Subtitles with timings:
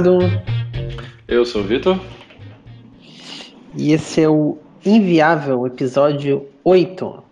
[0.00, 0.42] Leonardo.
[1.28, 2.00] Eu sou o Vitor.
[3.76, 7.22] E esse é o Inviável, episódio 8.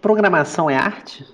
[0.00, 1.26] Programação é arte?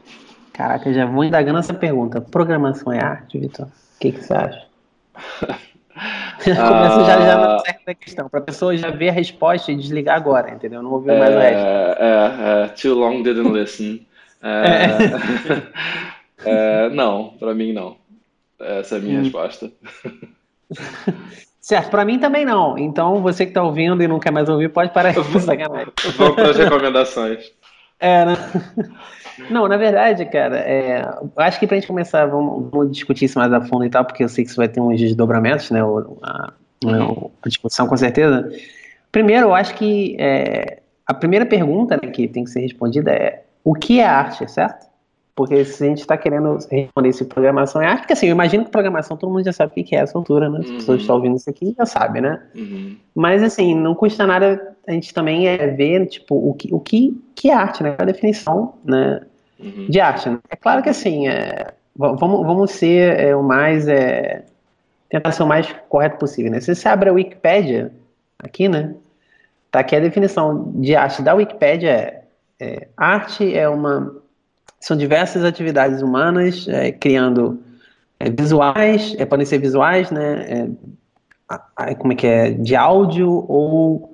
[0.53, 2.21] Caraca, já vou indagando essa pergunta.
[2.21, 3.67] Programação é arte, Vitor?
[3.67, 4.67] O que, que você acha?
[6.43, 10.17] Começa já, já na certa questão, para a pessoa já ver a resposta e desligar
[10.17, 10.83] agora, entendeu?
[10.83, 11.67] Não ouvir mais o resto.
[11.67, 14.07] É, é, too long didn't listen.
[16.45, 16.89] É, é.
[16.89, 17.97] não, para mim não.
[18.59, 19.23] Essa é a minha hum.
[19.23, 19.71] resposta.
[21.63, 22.77] Certo, para mim também não.
[22.77, 25.93] Então, você que está ouvindo e não quer mais ouvir, pode parar de sacanagem.
[26.17, 27.53] Vamos para as recomendações.
[28.05, 28.35] É, não,
[29.49, 33.39] não na verdade, cara, é, acho que para a gente começar, vamos, vamos, discutir isso
[33.39, 35.85] mais a fundo e tal, porque eu sei que isso vai ter uns desdobramentos, né?
[35.85, 36.53] O, a,
[36.85, 37.31] uhum.
[37.41, 38.51] a, discussão com certeza.
[39.13, 43.45] Primeiro, eu acho que é, a primeira pergunta né, que tem que ser respondida é
[43.63, 44.85] o que é arte, certo?
[45.35, 48.65] Porque se a gente está querendo responder se programação é arte, porque assim, eu imagino
[48.65, 50.59] que programação todo mundo já sabe o que é essa altura, né?
[50.61, 50.77] As uhum.
[50.77, 52.43] pessoas que estão ouvindo isso aqui já sabem, né?
[52.55, 52.97] Uhum.
[53.15, 57.19] Mas assim, não custa nada a gente também é ver, tipo, o que, o que,
[57.35, 57.95] que é arte, né?
[57.97, 59.23] A definição né,
[59.59, 59.87] uhum.
[59.89, 60.29] de arte.
[60.29, 60.39] Né?
[60.51, 63.89] É claro que assim, é, vamos, vamos ser é, o mais.
[63.89, 64.45] É,
[65.09, 66.61] tentar ser o mais correto possível, né?
[66.61, 67.93] Se você abre a Wikipédia,
[68.39, 68.95] aqui, né?
[69.71, 72.25] Tá aqui a definição de arte da Wikipédia é,
[72.61, 74.22] é arte é uma
[74.83, 77.63] são diversas atividades humanas é, criando
[78.19, 80.67] é, visuais, é, podem ser visuais, né?
[81.79, 82.51] É, como é que é?
[82.51, 84.13] De áudio ou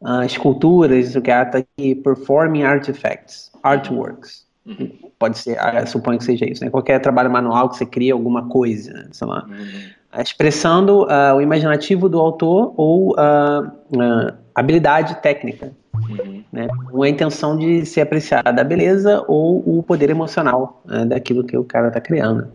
[0.00, 4.46] uh, esculturas, o que é aqui, performing artifacts, artworks.
[4.64, 4.90] Uhum.
[5.18, 6.70] Pode ser, uh, suponho que seja isso, né?
[6.70, 9.44] Qualquer trabalho manual que você cria alguma coisa, sei lá.
[9.44, 10.20] Uhum.
[10.22, 13.14] Expressando uh, o imaginativo do autor ou
[14.54, 15.72] habilidade técnica.
[16.08, 16.44] Uhum.
[16.52, 21.44] Né, com a intenção de ser apreciada a beleza ou o poder emocional né, daquilo
[21.44, 22.48] que o cara está criando.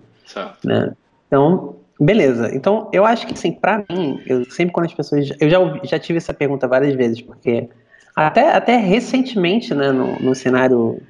[0.63, 0.93] Né?
[1.27, 2.53] Então, beleza.
[2.53, 5.29] Então, eu acho que, assim, para mim, eu sempre quando as pessoas.
[5.39, 7.69] Eu já, já tive essa pergunta várias vezes, porque
[8.15, 11.01] até, até recentemente, né, no, no cenário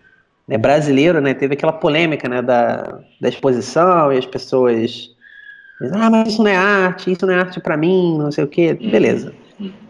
[0.47, 5.11] né, brasileiro, né, teve aquela polêmica né, da, da exposição e as pessoas.
[5.93, 8.47] Ah, mas isso não é arte, isso não é arte para mim, não sei o
[8.47, 8.77] quê.
[8.79, 8.89] Uhum.
[8.89, 9.33] Beleza.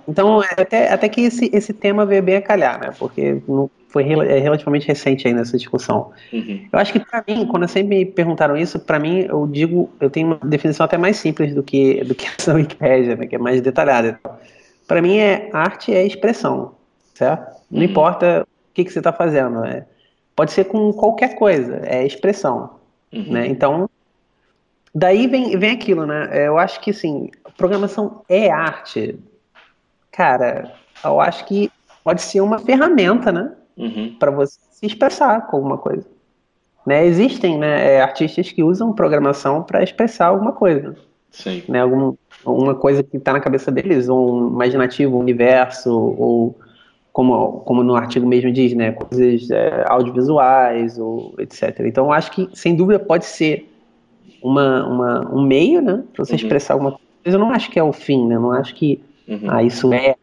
[0.07, 2.93] Então, é até, até que esse, esse tema veio bem a calhar, né?
[2.97, 6.11] Porque não, foi é relativamente recente aí nessa discussão.
[6.33, 6.67] Uhum.
[6.69, 10.09] Eu acho que para mim, quando sempre me perguntaram isso, para mim eu digo, eu
[10.09, 13.39] tenho uma definição até mais simples do que do que essa Wikipédia, né, que é
[13.39, 14.19] mais detalhada.
[14.85, 16.75] Para mim é arte é expressão,
[17.13, 17.55] certo?
[17.71, 17.85] Não uhum.
[17.85, 19.85] importa o que, que você está fazendo, é,
[20.35, 22.71] pode ser com qualquer coisa, é expressão,
[23.13, 23.31] uhum.
[23.31, 23.47] né?
[23.47, 23.89] Então
[24.93, 26.27] daí vem vem aquilo, né?
[26.33, 29.17] É, eu acho que sim, programação é arte
[30.15, 30.71] cara,
[31.03, 31.69] eu acho que
[32.03, 33.51] pode ser uma ferramenta, né?
[33.77, 34.15] Uhum.
[34.17, 36.05] Para você se expressar com alguma coisa.
[36.85, 37.05] Né?
[37.05, 40.95] Existem né, é, artistas que usam programação para expressar alguma coisa.
[41.31, 41.63] Sim.
[41.67, 41.81] Né?
[41.81, 42.15] Algum,
[42.45, 46.57] alguma coisa que está na cabeça deles, ou um imaginativo, um universo, ou
[47.11, 51.79] como, como no artigo mesmo diz, né, coisas é, audiovisuais, ou etc.
[51.81, 53.69] Então, eu acho que, sem dúvida, pode ser
[54.41, 56.37] uma, uma um meio né, para você uhum.
[56.37, 57.37] expressar alguma coisa.
[57.37, 58.35] Eu não acho que é o fim, né?
[58.35, 59.49] Eu não acho que Uhum.
[59.49, 60.15] Ah, isso é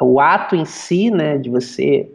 [0.00, 2.10] o ato em si, né, de você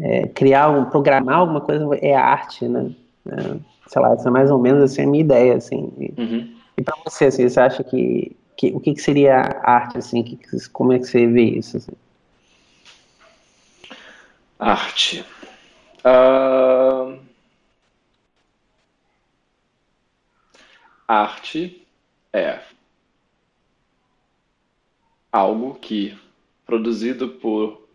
[0.00, 2.90] é, criar um, programar alguma coisa é arte, né?
[3.26, 3.56] É,
[3.86, 5.92] sei lá, essa é mais ou menos assim a minha ideia, assim.
[6.18, 6.54] Uhum.
[6.76, 10.22] E para você, assim, você acha que, que o que, que seria arte, assim?
[10.22, 10.38] Que,
[10.72, 11.76] como é que você vê isso?
[11.76, 11.92] Assim?
[14.58, 15.24] Arte.
[16.04, 17.18] Uh...
[21.06, 21.86] Arte
[22.32, 22.58] é
[25.34, 26.16] algo que,
[26.64, 27.88] produzido por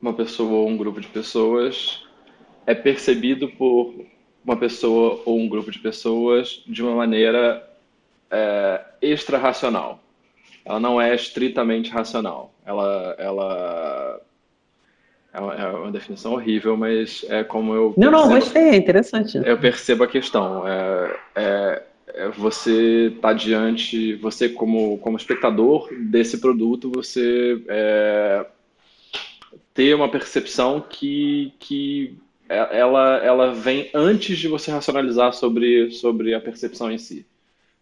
[0.00, 2.02] uma pessoa ou um grupo de pessoas,
[2.66, 3.94] é percebido por
[4.42, 7.68] uma pessoa ou um grupo de pessoas de uma maneira
[8.30, 10.00] é, extra-racional.
[10.64, 12.54] Ela não é estritamente racional.
[12.64, 14.20] Ela, ela
[15.34, 17.94] é uma definição horrível, mas é como eu.
[17.96, 19.38] Não, percebo, não, gostei, é interessante.
[19.44, 20.66] Eu percebo a questão.
[20.66, 21.82] É, é, é,
[22.36, 28.46] você está diante, você como, como espectador desse produto, você é,
[29.74, 32.16] ter uma percepção que, que
[32.48, 37.26] é, ela, ela vem antes de você racionalizar sobre, sobre a percepção em si.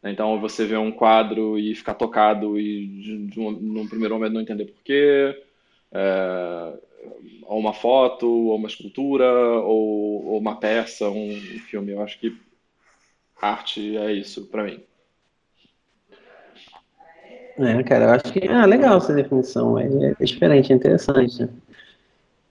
[0.03, 4.35] Então, você vê um quadro e ficar tocado e, de, de um, num primeiro momento,
[4.35, 5.41] não entender porquê,
[5.93, 6.73] é,
[7.43, 11.93] ou uma foto, ou uma escultura, ou, ou uma peça, um, um filme.
[11.93, 12.37] Eu acho que
[13.41, 14.83] arte é isso para mim.
[17.59, 19.89] É, cara, eu acho que ah, legal essa definição, é,
[20.19, 21.49] é diferente, é interessante.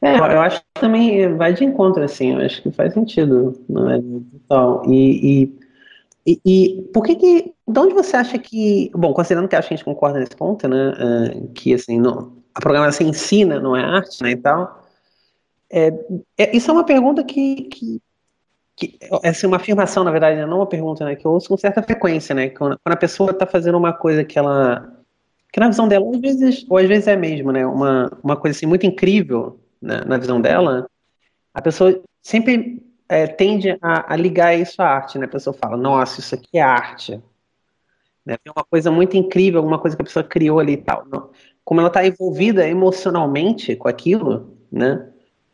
[0.01, 3.89] É, eu acho que também vai de encontro, assim, eu acho que faz sentido, não
[3.89, 3.97] é?
[3.97, 5.44] Então, e,
[6.25, 9.74] e E, por que que, de onde você acha que, bom, considerando que acho que
[9.74, 13.83] a gente concorda nesse ponto, né, uh, que assim, não, a programação ensina, não é
[13.83, 14.83] arte, né, e tal,
[15.69, 15.91] é,
[16.38, 18.01] é, isso é uma pergunta que, que,
[18.75, 21.57] que é assim, uma afirmação, na verdade, não uma pergunta, né, que eu ouço com
[21.57, 24.91] certa frequência, né, quando, a pessoa está fazendo uma coisa que ela,
[25.51, 28.57] que na visão dela, às vezes, ou às vezes é mesmo, né, uma, uma coisa
[28.57, 30.87] assim muito incrível né, na visão dela,
[31.53, 35.25] a pessoa sempre é, tende a, a, ligar isso à arte, né?
[35.25, 37.21] A pessoa fala, nossa, isso aqui é arte.
[38.25, 38.37] Né?
[38.43, 41.05] Tem uma coisa muito incrível, alguma coisa que a pessoa criou ali e tal.
[41.63, 45.12] Como ela está envolvida emocionalmente com aquilo, né?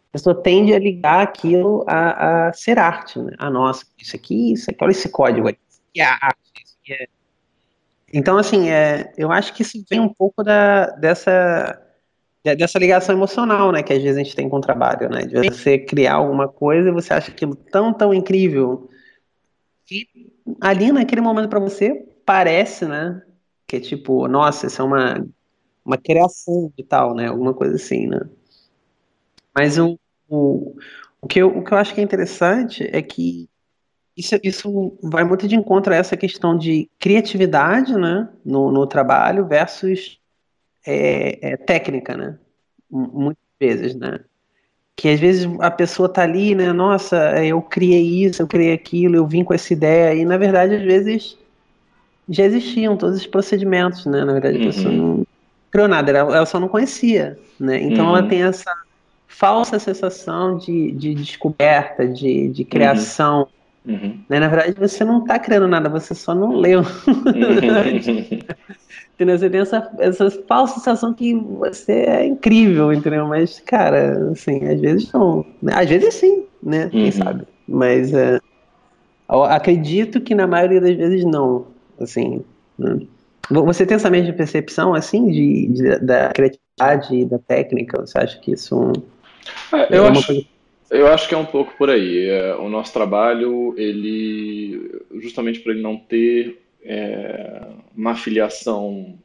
[0.09, 3.31] A pessoa tende a ligar aquilo a, a ser arte, né?
[3.37, 6.77] Ah, nossa, isso aqui, isso aqui, olha esse código aqui, isso aqui é arte, isso
[6.81, 7.07] aqui é...
[8.11, 11.79] Então, assim, é, eu acho que isso vem um pouco da, dessa
[12.43, 15.49] dessa ligação emocional, né, que às vezes a gente tem com o trabalho, né, de
[15.49, 18.89] você criar alguma coisa e você acha aquilo tão, tão incrível.
[19.85, 20.07] Que
[20.61, 23.21] ali naquele momento para você parece, né,
[23.67, 25.27] que é tipo, nossa, isso é uma,
[25.83, 28.21] uma criação de tal, né, alguma coisa assim, né.
[29.59, 30.73] Mas o, o,
[31.21, 33.49] o, que, eu, o que eu acho que é interessante é que
[34.15, 39.45] isso, isso vai muito de encontro a essa questão de criatividade, né, no, no trabalho
[39.45, 40.17] versus
[40.87, 42.37] é, é técnica, né?
[42.89, 44.21] Muitas vezes, né?
[44.95, 46.71] Que às vezes a pessoa tá ali, né?
[46.71, 50.37] Nossa, é, eu criei isso, eu criei aquilo, eu vim com essa ideia, e na
[50.37, 51.37] verdade, às vezes,
[52.29, 54.23] já existiam todos os procedimentos, né?
[54.23, 55.17] Na verdade, a pessoa uhum.
[55.17, 55.27] não
[55.69, 57.81] criou nada, ela, só não conhecia, né?
[57.83, 58.17] Então uhum.
[58.17, 58.73] ela tem essa
[59.29, 63.47] falsa sensação de, de descoberta, de, de criação.
[63.85, 63.93] Uhum.
[63.93, 64.19] uhum.
[64.27, 64.39] Né?
[64.39, 66.81] Na verdade, você não está criando nada, você só não leu.
[66.81, 68.39] Uhum.
[69.15, 69.37] Entendeu?
[69.37, 73.27] Você tem essa, essa falsa sensação que você é incrível, entendeu?
[73.27, 75.45] Mas, cara, assim, às vezes não.
[75.73, 76.87] Às vezes sim, né?
[76.89, 77.11] Quem uhum.
[77.11, 77.43] sabe?
[77.67, 78.39] Mas é,
[79.27, 81.67] acredito que na maioria das vezes não.
[81.99, 82.45] Assim.
[82.77, 82.99] Né?
[83.51, 87.99] Você tem essa mesma percepção, assim, de, de, da criatividade e da técnica?
[87.99, 88.93] Você acha que isso.
[89.73, 90.45] É, eu, é acho, coisa...
[90.91, 92.27] eu acho que é um pouco por aí.
[92.29, 95.01] É, o nosso trabalho, ele.
[95.19, 99.17] Justamente por ele não ter é, uma filiação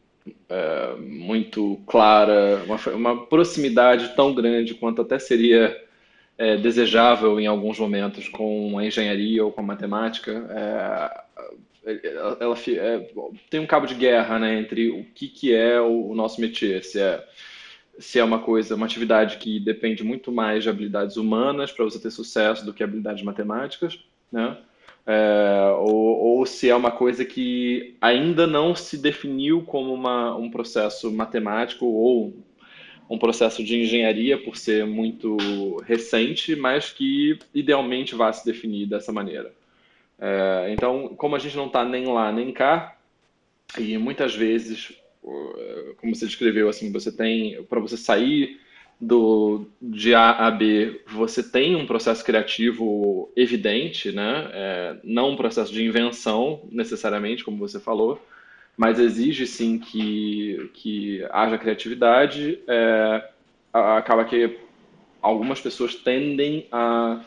[0.49, 5.76] é, muito clara, uma, uma, proximidade tão grande quanto até seria
[6.37, 10.32] é, desejável em alguns momentos com a engenharia ou com a matemática.
[12.03, 12.56] Ela, ela
[13.50, 16.82] tem um cabo de guerra né, entre o que, que é o, o nosso métier,
[16.82, 17.23] se é
[17.99, 21.99] se é uma coisa, uma atividade que depende muito mais de habilidades humanas para você
[21.99, 23.99] ter sucesso do que habilidades matemáticas,
[24.31, 24.56] né?
[25.06, 30.50] É, ou, ou, se é uma coisa que ainda não se definiu como uma, um
[30.50, 32.35] processo matemático ou
[33.08, 39.12] um processo de engenharia por ser muito recente, mas que idealmente vai se definir dessa
[39.12, 39.52] maneira.
[40.19, 42.97] É, então, como a gente não está nem lá nem cá,
[43.79, 44.93] e muitas vezes,
[45.97, 48.61] como você descreveu, assim, você tem para você sair
[49.00, 54.50] do, de A a B, você tem um processo criativo evidente, né?
[54.53, 58.25] É, não um processo de invenção, necessariamente, como você falou,
[58.76, 62.61] mas exige sim que, que haja criatividade.
[62.67, 63.29] É,
[63.73, 64.59] acaba que
[65.21, 67.21] algumas pessoas tendem a,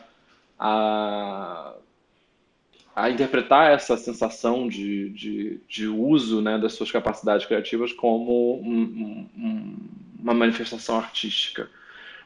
[0.58, 1.74] a,
[2.98, 9.28] a interpretar essa sensação de, de, de uso né, das suas capacidades criativas como um,
[9.36, 9.76] um,
[10.18, 11.68] uma manifestação artística.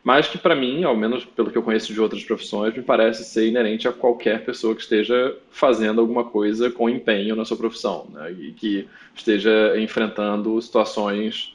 [0.03, 3.23] Mas que, para mim, ao menos pelo que eu conheço de outras profissões, me parece
[3.23, 8.09] ser inerente a qualquer pessoa que esteja fazendo alguma coisa com empenho na sua profissão
[8.11, 8.33] né?
[8.33, 11.55] e que esteja enfrentando situações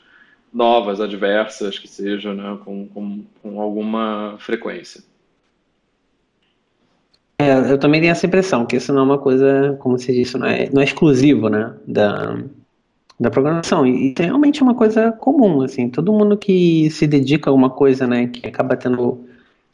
[0.54, 2.58] novas, adversas, que sejam né?
[2.64, 5.02] com, com, com alguma frequência.
[7.48, 10.38] É, eu também tenho essa impressão que isso não é uma coisa, como você disse,
[10.38, 12.38] não é, não é exclusivo né, da,
[13.18, 13.88] da programação.
[13.88, 17.70] E, e realmente é uma coisa comum, assim, todo mundo que se dedica a uma
[17.70, 19.26] coisa, né, que acaba tendo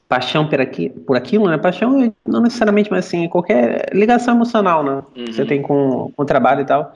[0.07, 5.03] paixão por, aqui, por aquilo, né, paixão não necessariamente, mas assim, qualquer ligação emocional, né,
[5.17, 5.25] uhum.
[5.25, 6.93] que você tem com, com o trabalho e tal,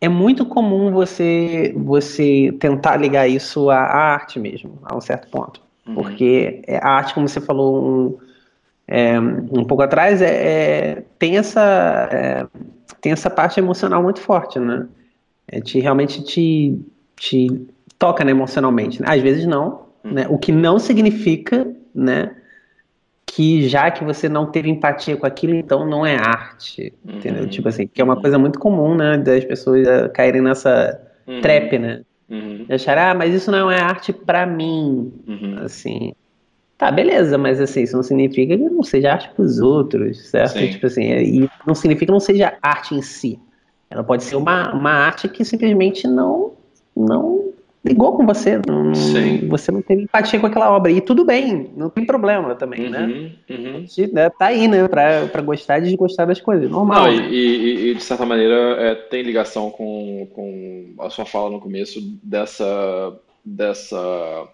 [0.00, 5.28] é muito comum você, você tentar ligar isso à, à arte mesmo, a um certo
[5.28, 5.60] ponto.
[5.86, 5.94] Uhum.
[5.94, 8.25] Porque a arte, como você falou um,
[8.88, 12.46] é, um pouco atrás, é, é tem, essa, é,
[13.00, 14.86] tem essa parte emocional muito forte, né?
[15.48, 16.80] É, te, realmente te,
[17.16, 17.66] te
[17.98, 19.00] toca né, emocionalmente.
[19.00, 19.08] Né?
[19.08, 20.12] Às vezes não, hum.
[20.12, 20.26] né?
[20.28, 22.34] o que não significa né,
[23.24, 27.16] que já que você não teve empatia com aquilo, então não é arte, uhum.
[27.16, 27.48] entendeu?
[27.48, 31.40] Tipo assim, que é uma coisa muito comum, né, das pessoas caírem nessa uhum.
[31.40, 32.02] trap, né?
[32.28, 32.66] Uhum.
[32.70, 35.58] Achar, ah, mas isso não é arte para mim, uhum.
[35.64, 36.12] assim.
[36.78, 40.58] Tá, beleza, mas assim, isso não significa que não seja arte para os outros, certo?
[40.58, 40.68] Sim.
[40.68, 43.38] Tipo assim, e não significa que não seja arte em si.
[43.88, 46.52] Ela pode ser uma, uma arte que simplesmente não,
[46.94, 47.46] não
[47.82, 48.92] ligou com você, não,
[49.48, 50.90] você não teve empatia com aquela obra.
[50.90, 53.00] E tudo bem, não tem problema também, né?
[53.00, 53.32] uhum, né?
[53.48, 53.86] Uhum.
[53.86, 57.06] Gente né, tá aí, né, pra, pra gostar e desgostar das coisas, normal.
[57.06, 57.28] Não, né?
[57.30, 62.00] e, e, de certa maneira é, tem ligação com, com a sua fala no começo
[62.22, 64.46] dessa, dessa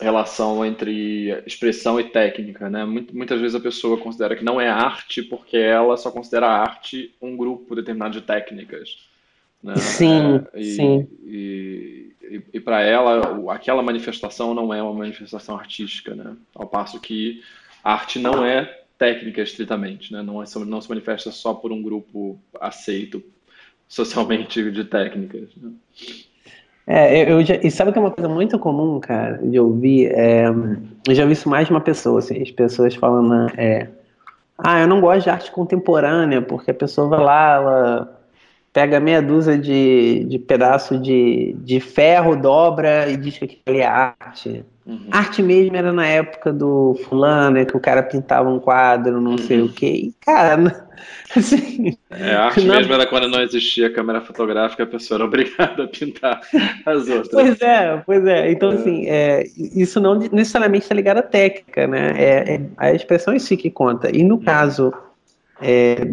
[0.00, 2.84] relação entre expressão e técnica, né?
[2.84, 7.36] Muitas vezes a pessoa considera que não é arte porque ela só considera arte um
[7.36, 9.08] grupo determinado de técnicas.
[9.62, 9.76] Né?
[9.76, 11.08] Sim, é, e, sim.
[11.22, 16.36] E, e, e para ela, aquela manifestação não é uma manifestação artística, né?
[16.54, 17.42] Ao passo que
[17.82, 20.22] a arte não é técnica estritamente, né?
[20.22, 23.22] Não, é, não se manifesta só por um grupo aceito
[23.88, 25.54] socialmente de técnicas.
[25.56, 25.72] Né?
[26.86, 30.12] É, eu já, e sabe que é uma coisa muito comum, cara, de ouvir?
[30.14, 30.46] É,
[31.08, 33.88] eu já ouvi isso mais de uma pessoa, assim, as pessoas falando, é,
[34.58, 38.20] ah, eu não gosto de arte contemporânea, porque a pessoa vai lá, ela
[38.74, 43.86] pega meia dúzia de, de pedaço de, de ferro, dobra e diz que aquilo é
[43.86, 44.64] arte.
[44.84, 45.06] Uhum.
[45.12, 49.30] Arte mesmo era na época do fulano, né, que o cara pintava um quadro, não
[49.30, 49.38] uhum.
[49.38, 49.86] sei o quê.
[49.86, 50.86] E, cara,
[51.34, 52.74] assim, é, a arte não...
[52.74, 56.40] mesmo era quando não existia câmera fotográfica, a pessoa era obrigada a pintar
[56.84, 57.28] as outras.
[57.28, 58.50] Pois é, pois é.
[58.50, 62.12] Então, assim, é, isso não necessariamente está ligado à técnica, né?
[62.16, 64.10] É, é, a expressão em si que conta.
[64.12, 64.42] E no uhum.
[64.42, 64.92] caso
[65.60, 66.06] é,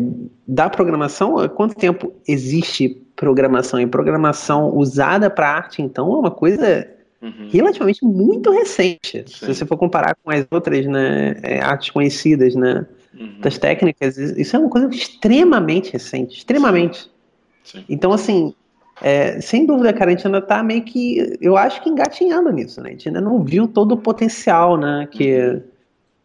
[0.48, 3.80] da programação, quanto tempo existe programação?
[3.80, 6.88] E programação usada para arte, então, é uma coisa
[7.22, 7.50] uhum.
[7.50, 9.24] relativamente muito recente.
[9.28, 9.46] Sim.
[9.46, 12.86] Se você for comparar com as outras né, é, artes conhecidas, né,
[13.18, 13.40] uhum.
[13.40, 17.04] das técnicas, isso é uma coisa extremamente recente, extremamente.
[17.04, 17.80] Sim.
[17.80, 17.86] Sim.
[17.88, 18.54] Então, assim,
[19.02, 22.82] é, sem dúvida, cara, a gente ainda está meio que, eu acho que engatinhando nisso,
[22.82, 22.90] né?
[22.90, 25.62] A gente ainda não viu todo o potencial, né, que, uhum.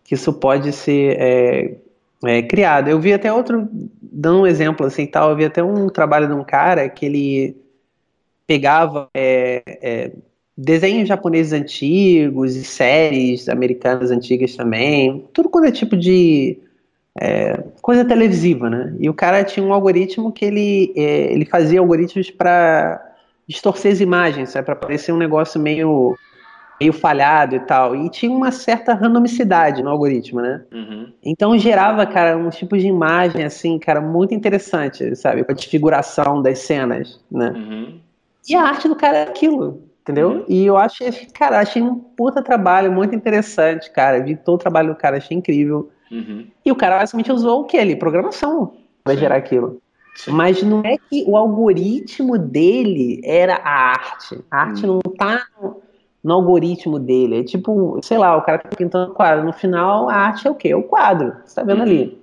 [0.04, 1.76] que isso pode ser é,
[2.26, 2.88] é, criado.
[2.88, 3.68] Eu vi até outro,
[4.00, 7.56] dando um exemplo assim, tal, eu vi até um trabalho de um cara que ele
[8.46, 10.12] pegava é, é,
[10.56, 16.58] desenhos japoneses antigos e séries americanas antigas também, tudo quando é tipo de
[17.20, 18.94] é, coisa televisiva, né?
[19.00, 23.02] E o cara tinha um algoritmo que ele, é, ele fazia algoritmos para
[23.48, 26.16] distorcer as imagens, para parecer um negócio meio
[26.80, 27.94] meio falhado e tal.
[27.94, 30.64] E tinha uma certa randomicidade no algoritmo, né?
[30.72, 31.12] Uhum.
[31.22, 35.44] Então gerava, cara, um tipo de imagem, assim, cara, muito interessante, sabe?
[35.44, 37.50] Com a desfiguração das cenas, né?
[37.50, 38.00] Uhum.
[38.48, 40.30] E a arte do cara é aquilo, entendeu?
[40.30, 40.44] Uhum.
[40.48, 41.02] E eu acho,
[41.32, 44.22] cara, achei um puta trabalho muito interessante, cara.
[44.22, 45.90] Vi todo o trabalho do cara, achei incrível.
[46.10, 46.46] Uhum.
[46.64, 47.96] E o cara basicamente usou o que ali?
[47.96, 49.80] Programação para gerar aquilo.
[50.16, 50.30] Sim.
[50.30, 54.38] Mas não é que o algoritmo dele era a arte.
[54.50, 55.00] A arte uhum.
[55.04, 55.82] não tá no,
[56.26, 57.40] no, algoritmo dele.
[57.40, 59.44] É tipo, sei lá, o cara tá pintando um quadro.
[59.44, 60.68] No final, a arte é o quê?
[60.68, 61.34] É o quadro.
[61.44, 61.84] Você tá vendo uhum.
[61.84, 62.20] ali.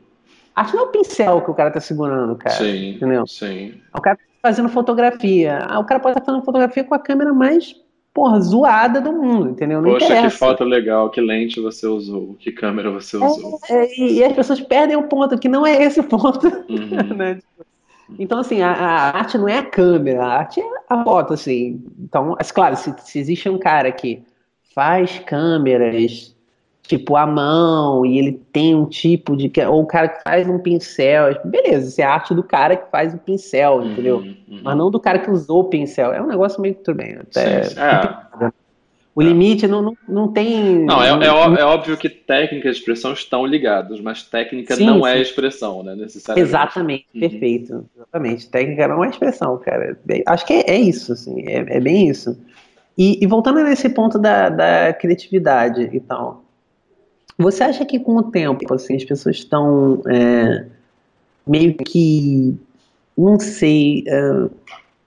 [0.55, 2.55] A arte não é o pincel que o cara tá segurando, cara.
[2.55, 2.95] Sim.
[2.95, 3.25] Entendeu?
[3.25, 3.73] Sim.
[3.95, 5.59] O cara tá fazendo fotografia.
[5.67, 7.75] Ah, o cara pode estar tá fazendo fotografia com a câmera mais
[8.13, 9.81] porra, zoada do mundo, entendeu?
[9.81, 10.29] Não Poxa, interessa.
[10.29, 13.59] que foto legal, que lente você usou, que câmera você é, usou.
[13.67, 16.45] É, e as pessoas perdem o ponto, que não é esse o ponto.
[16.69, 17.15] Uhum.
[17.17, 17.39] né?
[18.19, 21.83] Então, assim, a, a, arte não é a câmera, a arte é a foto, assim.
[21.99, 24.23] Então, é claro, se, se existe um cara que
[24.73, 26.33] faz câmeras
[26.83, 30.59] tipo a mão e ele tem um tipo de ou o cara que faz um
[30.59, 34.17] pincel, beleza, isso é a arte do cara que faz o pincel, uhum, entendeu?
[34.17, 34.61] Uhum.
[34.63, 36.13] Mas não do cara que usou o pincel.
[36.13, 37.15] É um negócio meio tudo bem.
[37.15, 38.51] Até, Sim, é.
[39.15, 40.85] O limite não, não, não tem.
[40.85, 45.05] Não, é, é, é, óbvio que técnica e expressão estão ligados, mas técnica sim, não
[45.05, 45.19] é sim.
[45.19, 45.95] é expressão, né?
[45.95, 46.49] Necessariamente.
[46.49, 47.19] Exatamente, uhum.
[47.19, 47.85] perfeito.
[47.95, 48.49] Exatamente.
[48.49, 49.99] Técnica não é expressão, cara.
[50.25, 52.35] Acho que é, é isso, assim, é, é bem isso.
[52.97, 56.43] E, e, voltando nesse ponto da, da criatividade e tal,
[57.37, 60.65] você acha que com o tempo, assim, as pessoas estão é,
[61.45, 62.55] meio que,
[63.15, 64.49] não sei, é,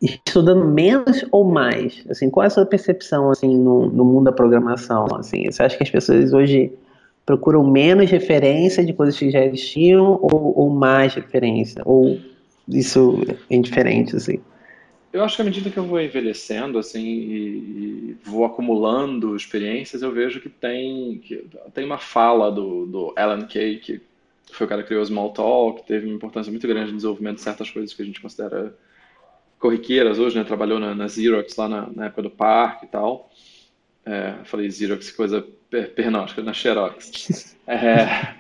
[0.01, 2.05] estudando menos ou mais?
[2.09, 5.07] Assim, qual é a sua percepção assim no, no mundo da programação?
[5.17, 6.73] Assim, você acha que as pessoas hoje
[7.25, 11.83] procuram menos referência de coisas que já existiam ou, ou mais referência?
[11.85, 12.19] Ou
[12.69, 14.39] isso é indiferente, assim?
[15.13, 20.03] Eu acho que à medida que eu vou envelhecendo assim e, e, vou acumulando experiências,
[20.03, 24.03] eu vejo que tem que tem uma fala do, do Alan Kay, que
[24.53, 27.43] foi o cara que criou o Smalltalk, teve uma importância muito grande no desenvolvimento de
[27.43, 28.75] certas coisas que a gente considera
[29.59, 30.45] corriqueiras hoje, né?
[30.45, 33.31] Trabalhou na, na Xerox lá na, na, época do parque e tal.
[34.05, 35.47] É, falei Xerox, coisa
[35.95, 37.55] pernóstica, na Xerox.
[37.69, 38.33] É,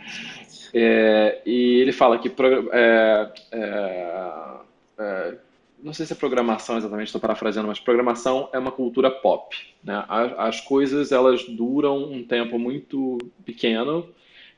[0.73, 2.29] é, e ele fala que
[2.73, 4.61] é, é,
[4.97, 5.39] é
[5.83, 9.57] não sei se é programação exatamente, estou parafraseando, mas programação é uma cultura pop.
[9.83, 10.05] Né?
[10.09, 14.09] As, as, coisas elas duram um tempo muito pequeno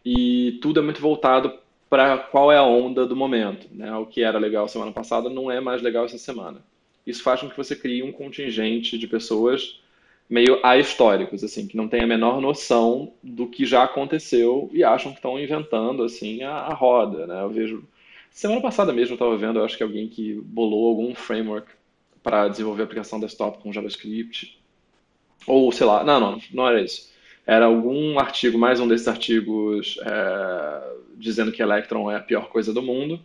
[0.04, 1.52] e tudo é muito voltado
[1.88, 3.66] para qual é a onda do momento.
[3.72, 3.94] Né?
[3.96, 6.62] O que era legal semana passada não é mais legal essa semana.
[7.06, 9.80] Isso faz com que você crie um contingente de pessoas
[10.28, 15.12] meio ahistóricos, assim, que não tem a menor noção do que já aconteceu e acham
[15.12, 17.40] que estão inventando assim a, a roda, né?
[17.42, 17.88] Eu vejo
[18.30, 21.72] semana passada mesmo eu estava vendo, eu acho que alguém que bolou algum framework
[22.22, 24.60] para desenvolver aplicação desktop com JavaScript
[25.46, 27.10] ou sei lá, não, não, não era isso.
[27.48, 32.74] Era algum artigo, mais um desses artigos é, dizendo que Electron é a pior coisa
[32.74, 33.18] do mundo.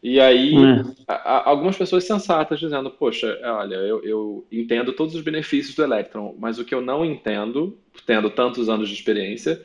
[0.00, 0.84] E aí, é.
[1.08, 6.36] a, algumas pessoas sensatas dizendo: Poxa, olha, eu, eu, entendo todos os benefícios do Electron,
[6.38, 9.60] mas o que eu não entendo, tendo tantos anos de experiência,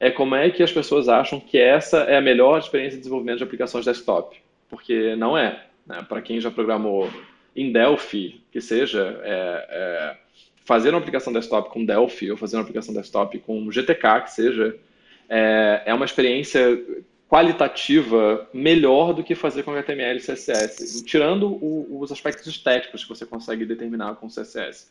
[0.00, 3.38] é como é que as pessoas acham que essa é a melhor experiência de desenvolvimento
[3.38, 4.36] de aplicações desktop.
[4.68, 5.66] Porque não é.
[5.86, 6.04] Né?
[6.08, 7.08] Para quem já programou
[7.54, 10.16] em Delphi, que seja, é, é,
[10.66, 14.76] fazer uma aplicação desktop com Delphi ou fazer uma aplicação desktop com GTK, que seja,
[15.28, 16.82] é, é uma experiência
[17.28, 23.08] qualitativa melhor do que fazer com HTML e CSS, tirando o, os aspectos estéticos que
[23.08, 24.90] você consegue determinar com CSS.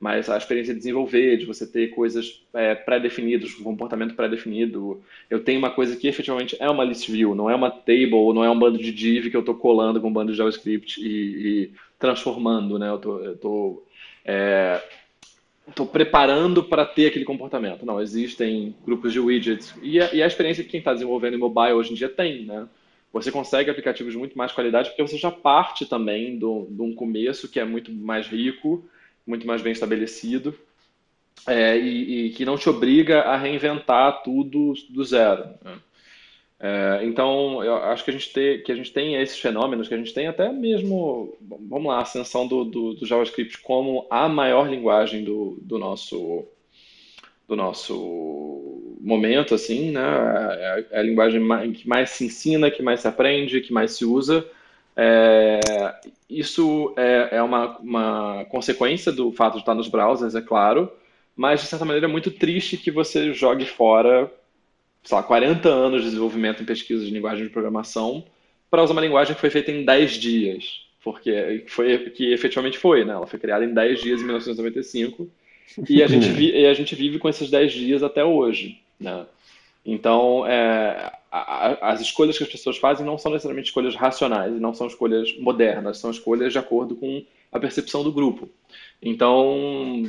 [0.00, 5.00] Mas a experiência de desenvolver, de você ter coisas é, pré-definidas, comportamento pré-definido.
[5.30, 8.42] Eu tenho uma coisa que efetivamente é uma list view, não é uma table, não
[8.42, 11.06] é um bando de div que eu estou colando com um bando de JavaScript e,
[11.06, 12.80] e transformando.
[12.80, 12.88] Né?
[12.88, 12.96] Eu
[13.34, 13.86] estou
[15.68, 17.86] estou preparando para ter aquele comportamento.
[17.86, 19.74] Não, existem grupos de widgets.
[19.82, 22.44] E a, e a experiência que quem está desenvolvendo em mobile hoje em dia tem,
[22.44, 22.66] né?
[23.12, 27.48] Você consegue aplicativos de muito mais qualidade porque você já parte também de um começo
[27.48, 28.84] que é muito mais rico,
[29.26, 30.58] muito mais bem estabelecido,
[31.46, 35.44] é, e, e, que não te obriga a reinventar tudo do zero.
[35.62, 35.74] Né?
[36.64, 39.94] É, então, eu acho que a, gente tem, que a gente tem esses fenômenos, que
[39.94, 44.28] a gente tem até mesmo, vamos lá, a ascensão do, do, do JavaScript como a
[44.28, 46.44] maior linguagem do, do, nosso,
[47.48, 50.00] do nosso momento, assim, né?
[50.52, 54.04] É, é a linguagem que mais se ensina, que mais se aprende, que mais se
[54.04, 54.46] usa.
[54.96, 55.58] É,
[56.30, 60.92] isso é, é uma, uma consequência do fato de estar nos browsers, é claro,
[61.34, 64.30] mas de certa maneira é muito triste que você jogue fora
[65.02, 68.24] sei lá, 40 anos de desenvolvimento em pesquisa de linguagem de programação
[68.70, 70.86] para usar uma linguagem que foi feita em 10 dias.
[71.02, 73.12] Porque foi que efetivamente foi, né?
[73.12, 75.28] Ela foi criada em 10 dias em 1995
[75.88, 79.26] e a gente, vi, e a gente vive com esses 10 dias até hoje, né?
[79.84, 84.72] Então, é, a, as escolhas que as pessoas fazem não são necessariamente escolhas racionais, não
[84.72, 88.48] são escolhas modernas, são escolhas de acordo com a percepção do grupo.
[89.02, 90.04] Então,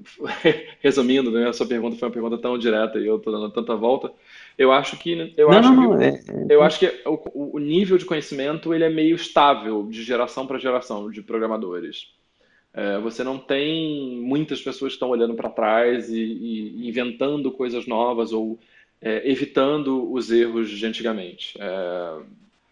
[0.80, 3.74] resumindo, né, a sua pergunta foi uma pergunta tão direta e eu estou dando tanta
[3.74, 4.12] volta.
[4.56, 7.58] Eu acho que eu não, acho não, que, é, é, eu acho que o, o,
[7.58, 12.12] nível de conhecimento ele é meio estável de geração para geração de programadores.
[12.74, 17.86] É, você não tem muitas pessoas que estão olhando para trás e, e, inventando coisas
[17.86, 18.58] novas ou
[19.00, 21.56] é, evitando os erros de antigamente.
[21.60, 22.18] É,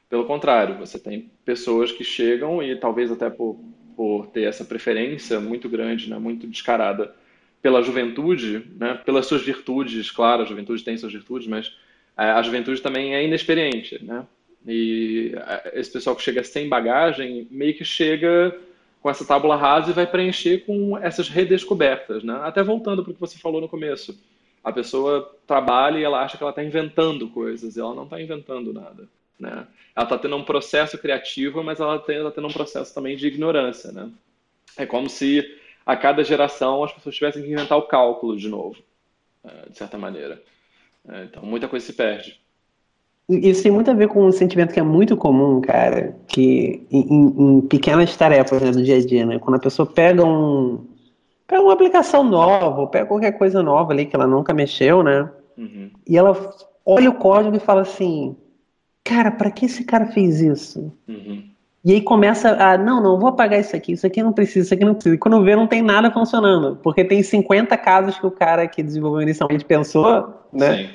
[0.08, 3.58] pelo contrário, você tem pessoas que chegam e talvez até por
[3.96, 7.14] por ter essa preferência muito grande, né, muito descarada
[7.62, 11.72] pela juventude, né, pelas suas virtudes, claro, a juventude tem suas virtudes, mas
[12.16, 14.26] a juventude também é inexperiente, né?
[14.66, 15.32] E
[15.74, 18.58] esse pessoal que chega sem bagagem meio que chega
[19.02, 22.40] com essa tábula rasa e vai preencher com essas redescobertas, né?
[22.42, 24.18] Até voltando para o que você falou no começo.
[24.64, 28.20] A pessoa trabalha e ela acha que ela está inventando coisas, e ela não está
[28.20, 29.08] inventando nada.
[29.38, 29.66] Né?
[29.94, 33.92] Ela está tendo um processo criativo, mas ela está tendo um processo também de ignorância.
[33.92, 34.10] Né?
[34.76, 35.44] É como se
[35.84, 38.76] a cada geração as pessoas tivessem que inventar o cálculo de novo,
[39.44, 40.42] é, de certa maneira.
[41.08, 42.40] É, então, muita coisa se perde.
[43.28, 47.56] Isso tem muito a ver com um sentimento que é muito comum, cara, que em,
[47.56, 49.38] em pequenas tarefas né, do dia a dia, né?
[49.40, 50.86] Quando a pessoa pega um
[51.46, 55.28] pega uma aplicação nova, ou pega qualquer coisa nova ali que ela nunca mexeu, né?
[55.56, 55.90] Uhum.
[56.06, 58.36] E ela olha o código e fala assim:
[59.06, 60.92] cara, para que esse cara fez isso?
[61.08, 61.44] Uhum.
[61.84, 64.74] E aí começa a, não, não, vou apagar isso aqui, isso aqui não precisa, isso
[64.74, 65.14] aqui não precisa.
[65.14, 68.82] E quando vê, não tem nada funcionando, porque tem 50 casos que o cara que
[68.82, 70.76] desenvolveu inicialmente pensou, né?
[70.78, 70.88] Sim.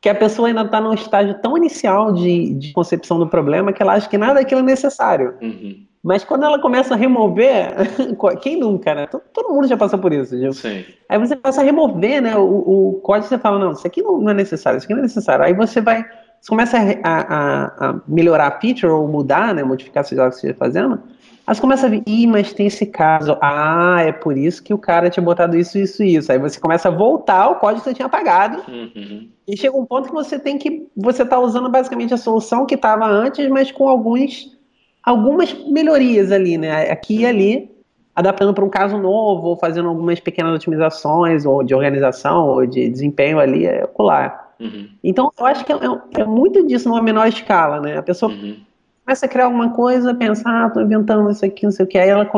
[0.00, 3.82] Que a pessoa ainda está num estágio tão inicial de, de, concepção do problema que
[3.82, 5.34] ela acha que nada daquilo é necessário.
[5.42, 5.84] Uhum.
[6.02, 7.74] Mas quando ela começa a remover,
[8.40, 9.06] quem nunca, né?
[9.06, 10.40] Todo, mundo já passou por isso.
[10.40, 10.52] Já.
[10.52, 10.84] Sim.
[11.08, 12.36] Aí você começa a remover, né?
[12.36, 15.04] O, o código você fala, não, isso aqui não é necessário, isso aqui não é
[15.04, 15.44] necessário.
[15.44, 16.06] Aí você vai
[16.40, 20.36] você começa a, a, a, melhorar a feature ou mudar, né, modificar seja o que
[20.36, 21.00] você esteja fazendo,
[21.46, 24.72] aí você começa a ver, ih, mas tem esse caso, ah, é por isso que
[24.72, 26.32] o cara tinha botado isso, isso e isso.
[26.32, 29.28] Aí você começa a voltar ao código que você tinha apagado, uhum.
[29.46, 32.74] e chega um ponto que você tem que, você está usando basicamente a solução que
[32.74, 34.58] estava antes, mas com alguns
[35.02, 36.90] algumas melhorias ali, né?
[36.90, 37.70] Aqui e ali,
[38.14, 42.88] adaptando para um caso novo, ou fazendo algumas pequenas otimizações, ou de organização, ou de
[42.88, 44.49] desempenho ali, é ocular.
[44.60, 44.88] Uhum.
[45.02, 45.76] Então, eu acho que é,
[46.18, 47.96] é, muito disso numa menor escala, né?
[47.96, 48.56] A pessoa uhum.
[49.04, 51.98] começa a criar alguma coisa, pensar, ah, tô inventando isso aqui, não sei o que,
[51.98, 52.30] aí ela,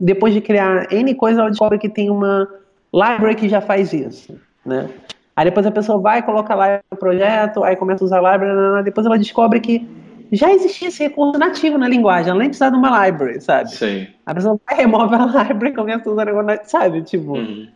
[0.00, 2.48] depois de criar N coisa, ela descobre que tem uma
[2.92, 4.90] library que já faz isso, né?
[5.34, 8.84] Aí depois a pessoa vai, coloca lá o projeto, aí começa a usar a library,
[8.84, 9.88] depois ela descobre que
[10.32, 13.70] já existia esse recurso nativo na linguagem, além de precisar de uma library, sabe?
[13.70, 14.08] Sim.
[14.26, 17.02] A pessoa remove a library e começa a usar o negócio, sabe?
[17.02, 17.68] Tipo, uhum.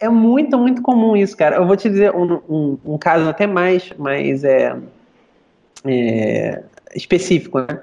[0.00, 1.56] É muito, muito comum isso, cara.
[1.56, 4.76] Eu vou te dizer um, um, um caso até mais, mais é,
[5.84, 6.62] é,
[6.94, 7.80] específico, né?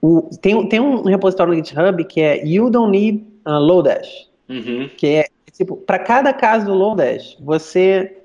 [0.00, 4.90] O, tem, tem um repositório no GitHub que é You Don't Need a Lodash, uhum.
[4.96, 8.22] que é tipo, para cada caso do Lodash, você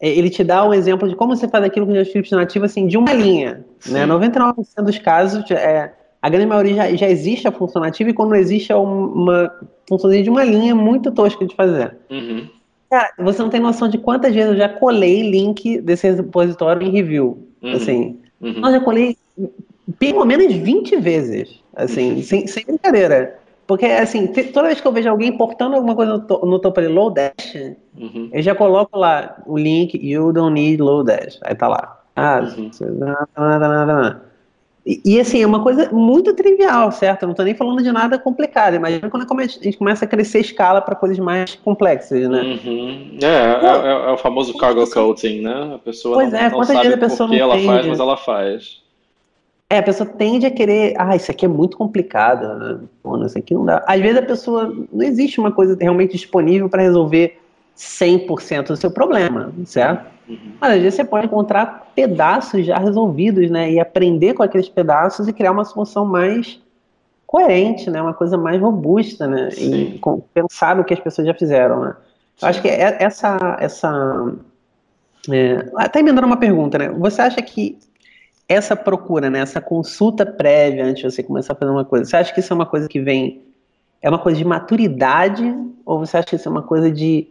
[0.00, 2.86] é, ele te dá um exemplo de como você faz aquilo com JavaScript nativo, assim,
[2.86, 3.64] de uma linha.
[3.86, 4.06] Né?
[4.06, 8.34] 99% dos casos, é, a grande maioria já, já existe a função nativa e quando
[8.34, 9.50] existe é uma
[9.88, 11.96] função de uma linha muito tosca de fazer.
[12.10, 12.46] Uhum.
[12.90, 16.90] Cara, você não tem noção de quantas vezes eu já colei link desse repositório em
[16.90, 17.46] review.
[17.62, 17.72] Uhum.
[17.72, 18.66] Assim, uhum.
[18.66, 19.16] eu já colei
[19.98, 22.22] pelo menos 20 vezes, assim, uhum.
[22.22, 23.38] sem, sem brincadeira.
[23.66, 26.80] Porque, assim, toda vez que eu vejo alguém importando alguma coisa no, to, no topo
[26.80, 28.28] de Lodash, uhum.
[28.32, 31.38] eu já coloco lá o link You don't need Lodash.
[31.44, 32.00] Aí tá lá.
[32.16, 32.70] Ah, uhum.
[34.84, 37.22] E, e, assim, é uma coisa muito trivial, certo?
[37.22, 38.74] Eu não tô nem falando de nada complicado.
[38.74, 42.40] Imagina quando a gente começa a crescer a escala para coisas mais complexas, né?
[42.40, 43.18] Uhum.
[43.22, 45.74] É, é, é, é, o famoso cargo coating, né?
[45.74, 48.16] A pessoa pois não, é, não sabe a pessoa por que ela faz, mas ela
[48.16, 48.80] faz.
[49.68, 52.80] É, a pessoa tende a querer, ah, isso aqui é muito complicado, né?
[53.02, 53.84] Pô, isso aqui não dá.
[53.86, 57.38] Às vezes a pessoa, não existe uma coisa realmente disponível para resolver
[57.76, 60.06] 100% do seu problema, certo?
[60.30, 60.52] Uhum.
[60.60, 63.72] Mas às vezes você pode encontrar pedaços já resolvidos, né?
[63.72, 66.60] E aprender com aqueles pedaços e criar uma solução mais
[67.26, 68.00] coerente, né?
[68.00, 69.50] Uma coisa mais robusta, né?
[69.50, 69.74] Sim.
[69.74, 70.00] E
[70.32, 71.96] pensar no que as pessoas já fizeram, né?
[72.40, 74.32] Eu acho que é essa, essa
[75.28, 76.88] é, até me dando uma pergunta, né?
[76.90, 77.76] Você acha que
[78.48, 82.16] essa procura, né, essa consulta prévia antes de você começar a fazer uma coisa, você
[82.16, 83.42] acha que isso é uma coisa que vem,
[84.02, 87.28] é uma coisa de maturidade, ou você acha que isso é uma coisa de,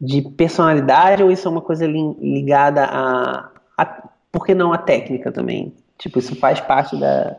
[0.00, 4.78] de personalidade, ou isso é uma coisa li, ligada a, a, por que não a
[4.78, 5.72] técnica também?
[5.98, 7.36] Tipo, isso faz parte da...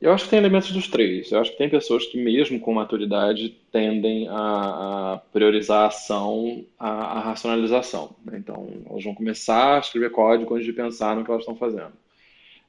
[0.00, 1.30] Eu acho que tem elementos dos três.
[1.30, 6.64] Eu acho que tem pessoas que, mesmo com maturidade, tendem a, a priorizar a ação,
[6.78, 8.16] a racionalização.
[8.24, 8.38] Né?
[8.38, 11.92] Então, elas vão começar a escrever código antes de pensar no que elas estão fazendo.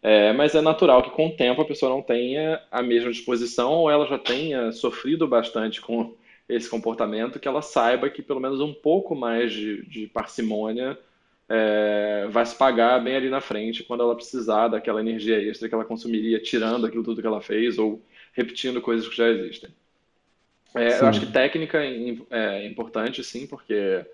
[0.04, 3.72] É, mas é natural que com o tempo a pessoa não tenha a mesma disposição
[3.74, 6.14] ou ela já tenha sofrido bastante com
[6.52, 10.98] esse comportamento, que ela saiba que pelo menos um pouco mais de, de parcimônia
[11.48, 15.76] é, vai se pagar bem ali na frente quando ela precisar daquela energia extra que
[15.76, 18.02] ela consumiria tirando aquilo tudo que ela fez ou
[18.34, 19.70] repetindo coisas que já existem.
[20.76, 24.06] É, eu acho que técnica é, é importante, sim, porque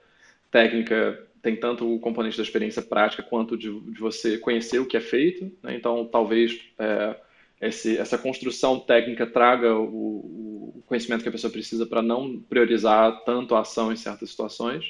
[0.50, 4.98] técnica tem tanto o componente da experiência prática quanto de, de você conhecer o que
[4.98, 5.52] é feito.
[5.62, 5.76] Né?
[5.76, 7.16] Então, talvez é,
[7.62, 13.24] esse, essa construção técnica traga o, o conhecimento que a pessoa precisa para não priorizar
[13.24, 14.86] tanto a ação em certas situações.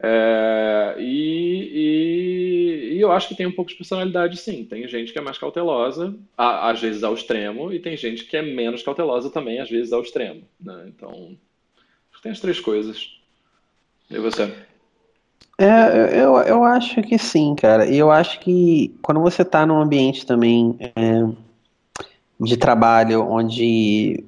[0.00, 4.64] É, e, e, e, eu acho que tem um pouco de personalidade, sim.
[4.64, 8.36] Tem gente que é mais cautelosa, a, às vezes ao extremo, e tem gente que
[8.36, 10.42] é menos cautelosa também, às vezes ao extremo.
[10.60, 10.84] Né?
[10.88, 11.36] Então,
[12.22, 13.18] tem as três coisas.
[14.10, 14.52] E você?
[15.60, 17.86] É, eu, eu acho que sim, cara.
[17.86, 21.24] E eu acho que quando você está num ambiente também é,
[22.40, 24.24] de trabalho onde.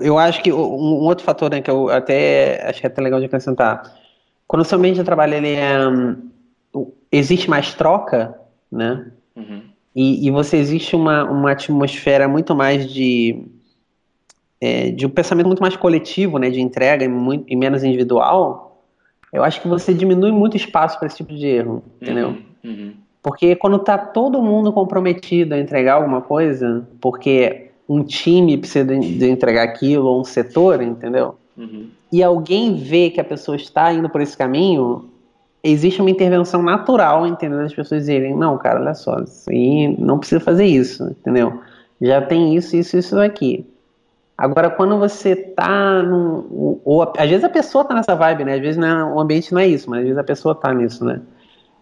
[0.00, 3.20] Eu acho que um, outro fator né, que eu até acho que é até legal
[3.20, 3.82] de acrescentar.
[4.46, 5.78] Quando o seu ambiente de trabalho ele é,
[7.10, 8.38] existe mais troca,
[8.70, 9.10] né?
[9.36, 9.62] Uhum.
[9.94, 13.44] E, e, você existe uma, uma atmosfera muito mais de,
[14.60, 16.50] é, de um pensamento muito mais coletivo, né?
[16.50, 18.70] De entrega e, muito, e menos individual
[19.32, 22.28] eu acho que você diminui muito espaço para esse tipo de erro, entendeu?
[22.28, 22.92] Uhum, uhum.
[23.22, 29.28] Porque quando tá todo mundo comprometido a entregar alguma coisa, porque um time precisa de
[29.28, 31.34] entregar aquilo, ou um setor, entendeu?
[31.56, 31.88] Uhum.
[32.12, 35.10] E alguém vê que a pessoa está indo por esse caminho,
[35.60, 37.58] existe uma intervenção natural, entendeu?
[37.58, 41.60] Das pessoas dizerem, não, cara, olha só, isso aí não precisa fazer isso, entendeu?
[42.00, 43.66] Já tem isso, isso, isso aqui.
[44.38, 46.80] Agora, quando você tá num.
[46.84, 48.54] Ou às vezes a pessoa tá nessa vibe, né?
[48.54, 51.04] Às vezes não, o ambiente não é isso, mas às vezes a pessoa tá nisso,
[51.04, 51.20] né?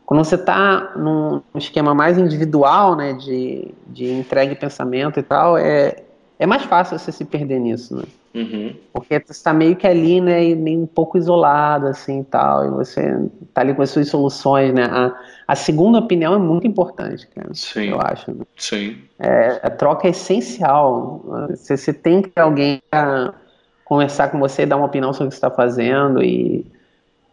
[0.09, 3.13] Quando você tá num esquema mais individual, né?
[3.13, 5.97] De, de entrega e pensamento e tal, é,
[6.39, 8.05] é mais fácil você se perder nisso, né?
[8.35, 8.75] Uhum.
[8.91, 12.65] Porque você está meio que ali, né, e meio um pouco isolado, assim, e tal,
[12.65, 14.85] e você tá ali com as suas soluções, né?
[14.85, 15.15] A,
[15.47, 17.51] a segunda opinião é muito importante, cara.
[17.53, 17.91] Sim.
[17.91, 18.31] Eu acho.
[18.31, 18.47] Né?
[18.57, 18.97] Sim.
[19.19, 21.23] É, a troca é essencial.
[21.51, 23.35] Você, você tem que ter alguém para
[23.85, 26.65] conversar com você, dar uma opinião sobre o que você está fazendo e,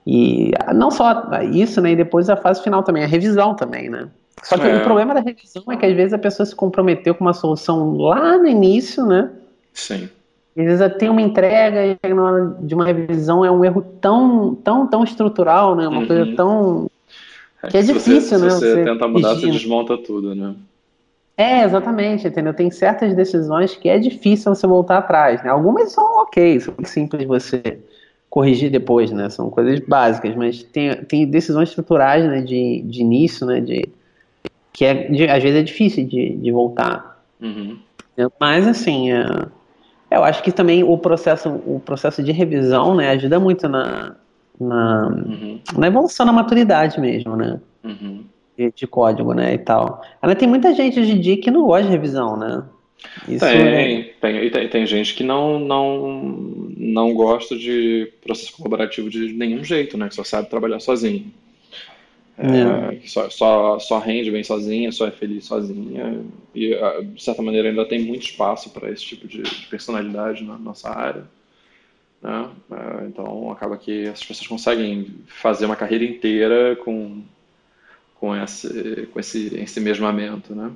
[0.05, 1.91] e não só isso, né?
[1.91, 4.07] E depois a fase final também, a revisão também, né?
[4.43, 4.75] Só que É.
[4.77, 7.97] o problema da revisão é que às vezes a pessoa se comprometeu com uma solução
[7.97, 9.31] lá no início, né?
[9.73, 10.09] Sim.
[10.57, 14.55] Às vezes tem uma entrega e na hora de uma revisão é um erro tão,
[14.55, 15.87] tão, tão estrutural, né?
[15.87, 16.07] Uma Uhum.
[16.07, 16.87] coisa tão.
[17.71, 19.51] Que é difícil, você, né, Se você você tenta mudar, você corrigir.
[19.61, 20.53] desmonta tudo, né?
[21.37, 22.53] É, exatamente, entendeu?
[22.53, 25.49] Tem certas decisões que é difícil você voltar atrás, né?
[25.49, 27.79] Algumas são ok, são simples você
[28.35, 29.29] corrigir depois, né?
[29.29, 33.87] São coisas básicas, mas tem, tem decisões estruturais, né, de, de início, né, de,
[34.73, 37.23] que é, de- às vezes é difícil de, de voltar.
[37.41, 37.77] Uhum.
[38.37, 39.25] Mas, assim, é,
[40.11, 44.17] eu acho que também o processo, o processo de revisão, né, ajuda muito na,
[44.59, 45.59] na, Uhum.
[45.77, 47.57] na evolução, na maturidade mesmo, né?
[47.85, 48.25] Uhum.
[48.57, 50.01] De, de código, né, e tal.
[50.21, 52.63] Ainda tem muita gente hoje em dia que não gosta de revisão, né?
[53.27, 56.19] Isso é- Tem, tem, tem, tem gente que não, não,
[56.77, 60.09] não gosta de processo colaborativo de nenhum jeito, né?
[60.09, 61.31] Que só sabe trabalhar sozinho.
[62.37, 66.21] É, só, só, só rende bem sozinha, só é feliz sozinha.
[66.53, 70.43] E, ah, de certa maneira, ainda tem muito espaço para esse tipo de, de personalidade
[70.43, 71.23] na nossa área.
[72.21, 72.49] Né?
[72.71, 77.21] É, então, acaba que essas pessoas conseguem fazer uma carreira inteira com,
[78.19, 80.71] com esse, com esse ensimesmamento, né?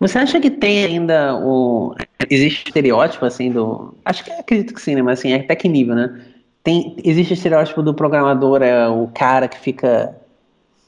[0.00, 1.94] Você acha que tem ainda o.
[2.28, 3.94] Existe estereótipo, assim, do.
[4.04, 5.02] Acho que acredito que sim, né?
[5.02, 6.20] Mas assim, até que nível, né?
[6.62, 6.96] Tem...
[7.04, 10.16] Existe estereótipo do programador, é o cara que fica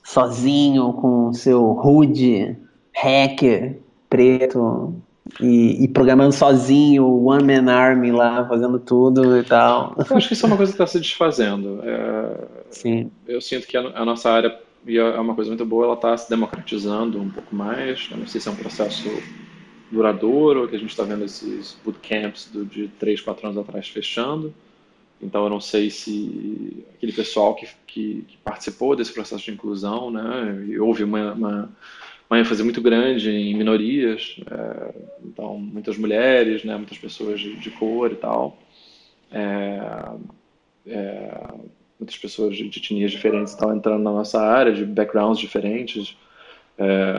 [0.03, 2.57] sozinho com seu HUD,
[2.95, 4.95] hacker, preto,
[5.41, 9.95] e, e programando sozinho, one man army lá, fazendo tudo e tal.
[10.09, 11.81] Eu acho que isso é uma coisa que está se desfazendo.
[11.83, 12.37] É,
[12.71, 13.11] Sim.
[13.27, 16.17] eu sinto que a, a nossa área, e é uma coisa muito boa, ela está
[16.17, 18.09] se democratizando um pouco mais.
[18.11, 19.09] Eu não sei se é um processo
[19.91, 23.89] duradouro, ou que a gente está vendo esses bootcamps do, de 3, 4 anos atrás
[23.89, 24.53] fechando.
[25.21, 30.11] Então eu não sei se aquele pessoal que, que, que participou desse processo de inclusão,
[30.11, 31.71] né, e houve uma, uma,
[32.29, 37.71] uma ênfase muito grande em minorias, é, então muitas mulheres, né, muitas pessoas de, de
[37.71, 38.59] cor e tal,
[39.33, 39.81] é,
[40.87, 41.55] é,
[41.99, 46.17] muitas pessoas de, etnias diferentes estão entrando na nossa área, de backgrounds diferentes,
[46.79, 47.15] é,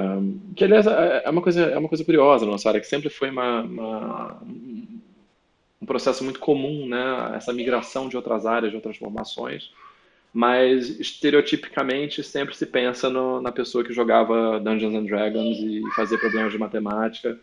[0.55, 3.09] que aliás é é uma coisa é uma coisa curiosa na nossa área, que sempre
[3.09, 4.41] foi uma, uma
[5.81, 7.33] um processo muito comum, né?
[7.35, 9.71] Essa migração de outras áreas, de outras formações,
[10.33, 16.17] mas estereotipicamente sempre se pensa no, na pessoa que jogava Dungeons and Dragons e fazia
[16.17, 17.39] problemas de matemática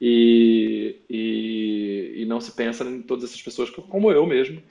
[0.00, 4.62] e, e, e não se pensa em todas essas pessoas como eu mesmo,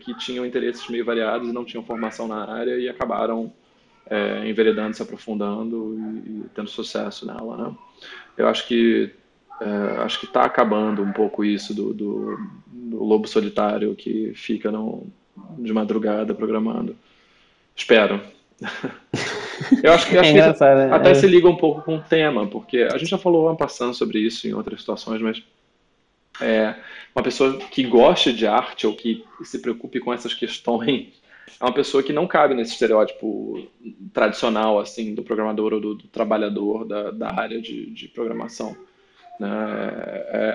[0.00, 3.52] que tinham interesses meio variados e não tinham formação na área e acabaram
[4.10, 7.76] é, enveredando, se aprofundando e, e tendo sucesso nela, né?
[8.36, 9.10] Eu acho que
[9.60, 14.70] é, acho que está acabando um pouco isso do, do, do, lobo solitário que fica
[14.70, 15.06] no,
[15.58, 16.96] de madrugada programando.
[17.74, 18.20] Espero.
[19.82, 21.14] Eu acho que, acho é que até é.
[21.14, 24.18] se liga um pouco com o tema, porque a gente já falou ano passando sobre
[24.18, 25.42] isso em outras situações, mas
[26.40, 26.74] é,
[27.14, 31.22] uma pessoa que goste de arte ou que se preocupe com essas questões
[31.60, 33.68] é uma pessoa que não cabe nesse estereótipo
[34.12, 38.76] tradicional assim do programador ou do, do trabalhador da, da área de, de programação.
[39.38, 39.48] Né?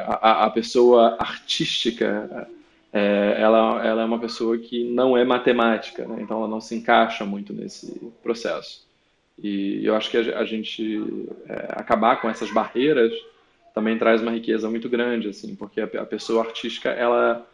[0.06, 2.48] A, a, pessoa artística,
[2.92, 6.22] é, ela, ela é uma pessoa que não é matemática, né?
[6.22, 8.89] então ela não se encaixa muito nesse processo.
[9.42, 11.02] E eu acho que a, gente
[11.48, 13.14] é, acabar com essas barreiras
[13.74, 17.48] também traz uma riqueza muito grande, assim, porque a, a pessoa artística, ela,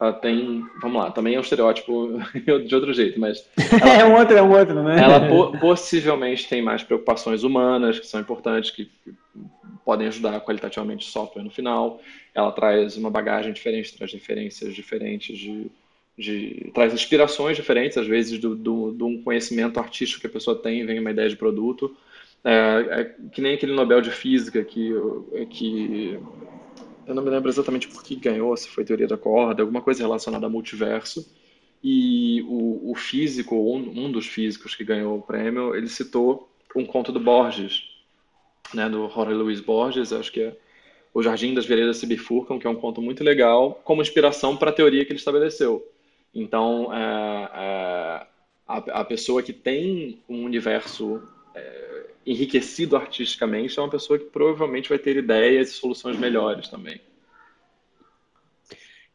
[0.00, 2.18] ela, tem, vamos lá, também é um estereótipo
[2.66, 3.46] de outro jeito, mas
[3.80, 5.02] ela, é um outro, é um outro, né?
[5.02, 8.90] Ela po possivelmente tem mais preocupações humanas que são importantes, que
[9.84, 12.00] podem ajudar qualitativamente o software no final.
[12.34, 15.70] Ela traz uma bagagem diferente, traz referências diferentes, de,
[16.16, 20.56] de traz inspirações diferentes, às vezes, do, do, de um conhecimento artístico que a pessoa
[20.56, 21.94] tem, vem uma ideia de produto.
[22.44, 24.94] É, é, que nem aquele Nobel de Física que,
[25.50, 26.18] que
[27.06, 30.02] eu não me lembro exatamente por que ganhou, se foi teoria da corda, alguma coisa
[30.02, 31.26] relacionada a multiverso.
[31.82, 36.84] E o, o físico, um, um dos físicos que ganhou o prêmio, ele citou um
[36.84, 37.82] conto do Borges,
[38.74, 40.56] né, do Jorge Luiz Borges, acho que é
[41.14, 44.70] O Jardim das Veredas se Bifurcam, que é um conto muito legal, como inspiração para
[44.70, 45.86] a teoria que ele estabeleceu.
[46.38, 48.26] Então, é, é,
[48.68, 51.22] a, a, pessoa que tem um universo
[51.54, 57.00] é, enriquecido artisticamente é uma pessoa que provavelmente vai ter ideias e soluções melhores também.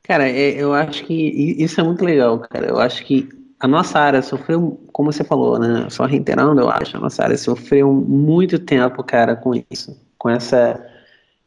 [0.01, 2.65] Cara, eu acho que isso é muito legal, cara.
[2.67, 3.29] Eu acho que
[3.59, 5.87] a nossa área sofreu, como você falou, né?
[5.91, 9.95] Só reiterando, eu acho, a nossa área sofreu muito tempo, cara, com isso.
[10.17, 10.83] Com essa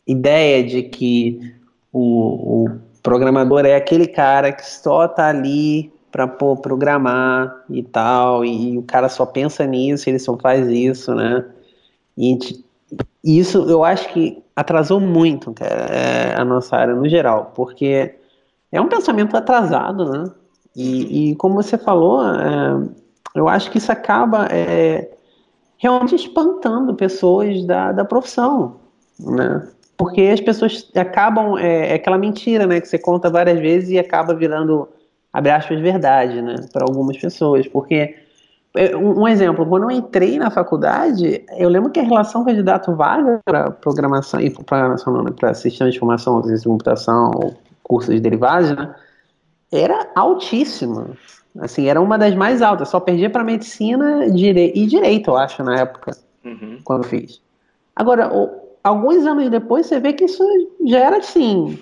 [0.06, 1.52] ideia de que
[1.92, 8.72] o, o programador é aquele cara que só tá ali para programar e tal, e,
[8.72, 11.44] e, o cara só pensa nisso, ele só faz isso, né?
[12.16, 12.38] E,
[13.22, 18.14] isso eu acho que atrasou muito cara, é, a nossa área no geral, porque
[18.72, 20.24] é um pensamento atrasado, né?
[20.74, 22.88] E, e como você falou, é,
[23.34, 25.10] eu acho que isso acaba é,
[25.76, 28.76] realmente espantando pessoas da, da profissão,
[29.18, 29.68] né?
[29.96, 33.98] Porque as pessoas acabam, é, é, aquela mentira, né, que você conta várias vezes e
[33.98, 34.88] acaba virando,
[35.32, 37.66] abre aspas, verdade, né, para algumas pessoas.
[37.68, 38.16] Porque,
[38.74, 43.70] é, um, exemplo, quando eu entrei na faculdade, eu lembro que a relação candidato-vaga para
[43.70, 48.94] programação, e para sistema de informação, de computação, ou cursos de derivados, né,
[49.70, 51.10] era altíssima.
[51.60, 52.88] Assim, era uma das mais altas.
[52.88, 54.72] Só perdia para medicina dire...
[54.74, 56.80] e direito, eu acho, na época, uhum.
[56.82, 57.40] quando fiz.
[57.94, 58.28] Agora,
[58.84, 60.44] alguns anos depois, você vê que isso
[60.84, 61.78] já era assim,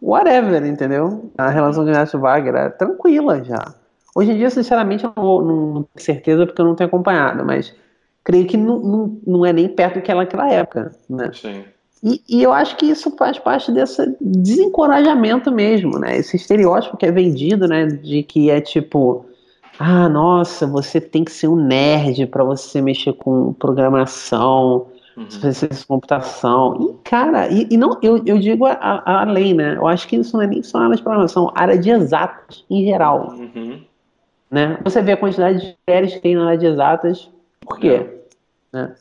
[0.00, 1.30] whatever, entendeu?
[1.36, 3.74] A relação o Inácio Wagner era tranquila já.
[4.16, 7.74] Hoje em dia, sinceramente, eu não, não tenho certeza porque eu não tenho acompanhado, mas
[8.24, 11.30] creio que não, não, não é nem perto do que era naquela época, né?
[11.32, 11.64] Sim.
[12.02, 16.16] E, e, eu acho que isso faz parte desse desencorajamento mesmo, né?
[16.16, 17.86] Esse estereótipo que é vendido, né?
[17.86, 19.26] De que é tipo,
[19.78, 24.86] ah, nossa, você tem que ser um nerd para você mexer com programação,
[25.18, 25.30] uhum.
[25.30, 26.76] ciência de computação.
[26.80, 29.76] E, cara, e, e, não, eu, eu digo a, a, além, né?
[29.76, 32.84] Eu acho que isso não é nem só área de programação, área de exatas em
[32.84, 33.30] geral.
[33.30, 33.80] Uhum.
[34.50, 34.78] Né?
[34.84, 38.06] Você vê a quantidade de mulheres que tem na área de exatas, por quê?
[38.72, 38.76] É.
[38.76, 38.94] Né?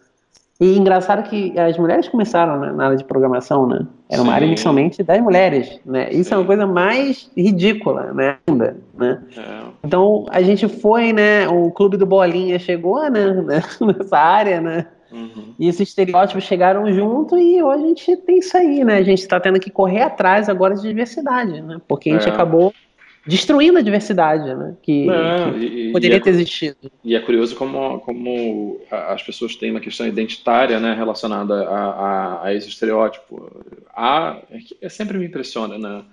[0.60, 3.86] E engraçado que as mulheres começaram né, na área de programação, né?
[4.10, 4.36] Era uma Sim.
[4.36, 6.12] área inicialmente das mulheres, né?
[6.12, 6.36] Isso Sim.
[6.36, 8.38] é uma coisa mais ridícula, né?
[8.48, 9.22] Ainda, né?
[9.38, 9.42] É.
[9.84, 11.48] Então a gente foi, né?
[11.48, 13.36] O clube do Bolinha chegou, né?
[13.80, 14.88] Nessa área, né?
[15.12, 15.54] Uhum.
[15.60, 18.98] E esses estereótipos chegaram junto e hoje a gente tem isso aí, né?
[18.98, 21.80] A gente está tendo que correr atrás agora de diversidade, né?
[21.88, 22.32] Porque a gente é.
[22.32, 22.74] acabou
[23.28, 24.76] destruindo a diversidade, né?
[24.82, 26.92] Que, Não, que e, poderia e é, ter existido.
[27.04, 32.46] E é curioso como, como as pessoas têm uma questão identitária, né, relacionada a, a,
[32.46, 33.52] a esse estereótipo.
[33.94, 36.04] Há, é, é sempre me impressiona, né,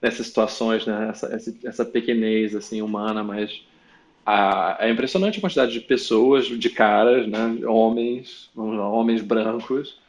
[0.00, 3.62] nessas situações, né, essa, essa pequenez assim humana, mas
[4.24, 10.00] a, é impressionante a quantidade de pessoas, de caras, né, homens, homens brancos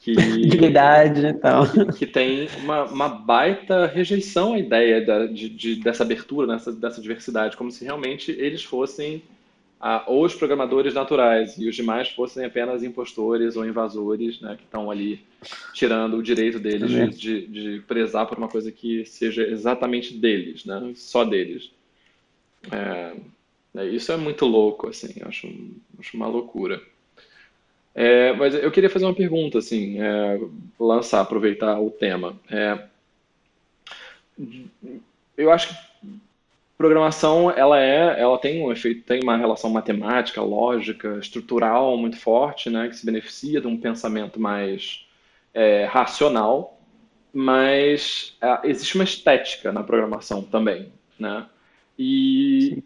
[0.00, 1.66] que, de então.
[1.66, 6.72] Que, que tem uma, uma, baita rejeição à ideia da, de, de, dessa abertura, dessa,
[6.72, 9.22] dessa diversidade, como se realmente eles fossem
[9.78, 14.90] ah, os programadores naturais e os demais fossem apenas impostores ou invasores, né, que estão
[14.90, 15.22] ali
[15.74, 20.64] tirando o direito deles de, de, de, prezar por uma coisa que seja exatamente deles,
[20.64, 21.70] né, só deles.
[22.72, 23.12] É
[23.74, 25.48] isso é muito louco, assim, acho,
[25.98, 26.82] acho uma loucura.
[27.94, 30.40] É, mas eu queria fazer uma pergunta, assim, é,
[30.78, 32.38] lançar, aproveitar o tema.
[32.48, 32.86] É,
[35.36, 35.90] eu acho que
[36.80, 42.70] programação, ela é, ela tem um efeito, tem uma relação matemática, lógica, estrutural muito forte,
[42.70, 45.06] né, que se beneficia de um pensamento mais
[45.52, 46.80] é, racional,
[47.34, 51.46] mas é, existe uma estética na programação também, né?
[51.98, 52.82] E Sim.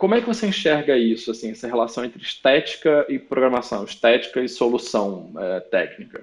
[0.00, 4.48] Como é que você enxerga isso, assim, essa relação entre estética e programação, estética e
[4.48, 6.22] solução é, técnica?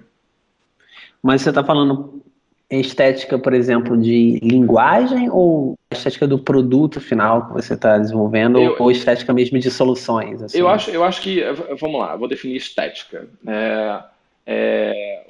[1.22, 2.24] Mas você está falando
[2.72, 8.76] estética, por exemplo, de linguagem ou estética do produto final que você está desenvolvendo eu,
[8.80, 10.42] ou estética mesmo de soluções?
[10.42, 10.58] Assim?
[10.58, 11.44] Eu, acho, eu acho que,
[11.80, 13.28] vamos lá, vou definir estética.
[13.46, 14.00] É,
[14.48, 15.27] é,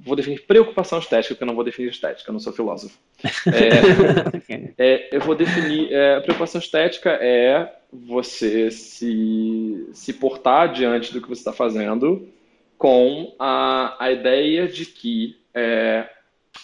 [0.00, 2.98] vou definir preocupação estética, porque eu não vou definir estética, eu não sou filósofo.
[3.46, 5.92] É, é, eu vou definir.
[5.92, 12.28] É, preocupação estética é você se, se portar diante do que você está fazendo
[12.76, 16.08] com a, a ideia de que é,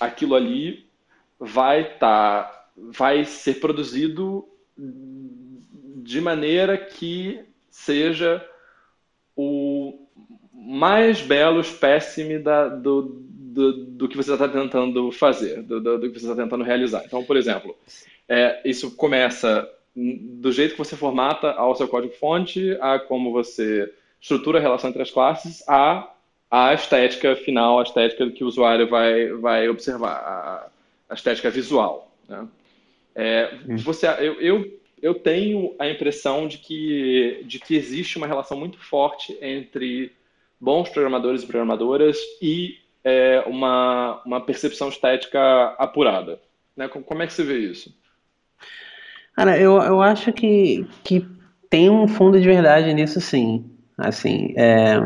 [0.00, 0.86] aquilo ali
[1.38, 1.98] vai estar.
[1.98, 7.40] Tá, vai ser produzido de maneira que
[7.70, 8.44] seja
[9.36, 10.03] o
[10.64, 16.10] mais belo espécime da, do, do, do, que você está tentando fazer, do, do, do,
[16.10, 17.02] que você está tentando realizar.
[17.04, 17.76] Então, por exemplo,
[18.28, 24.58] é, isso começa do jeito que você formata ao seu código-fonte, a como você estrutura
[24.58, 26.10] a relação entre as classes, a
[26.50, 30.68] a estética final, a estética que o usuário vai, vai observar, a,
[31.10, 32.08] a estética visual.
[32.28, 32.46] Né?
[33.12, 38.56] É, você, eu, eu, eu tenho a impressão de que, de que existe uma relação
[38.56, 40.12] muito forte entre
[40.64, 46.40] bons programadores e programadoras e é, uma, uma percepção estética apurada.
[46.74, 46.88] Né?
[46.88, 47.94] Como é que você vê isso?
[49.36, 51.26] Cara, eu, eu acho que, que
[51.68, 53.70] tem um fundo de verdade nisso sim.
[53.98, 54.96] Assim, é,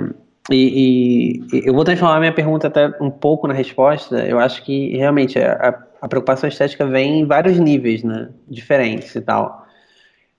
[0.50, 4.24] e, e, eu vou transformar minha pergunta até um pouco na resposta.
[4.24, 8.30] Eu acho que realmente a, a preocupação estética vem em vários níveis, né?
[8.46, 9.66] Diferentes e tal.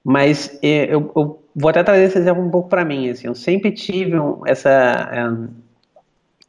[0.04, 3.10] Mas é, eu, eu vou até trazer esse exemplo um pouco para mim.
[3.10, 5.24] Assim, eu sempre tive um, essa é,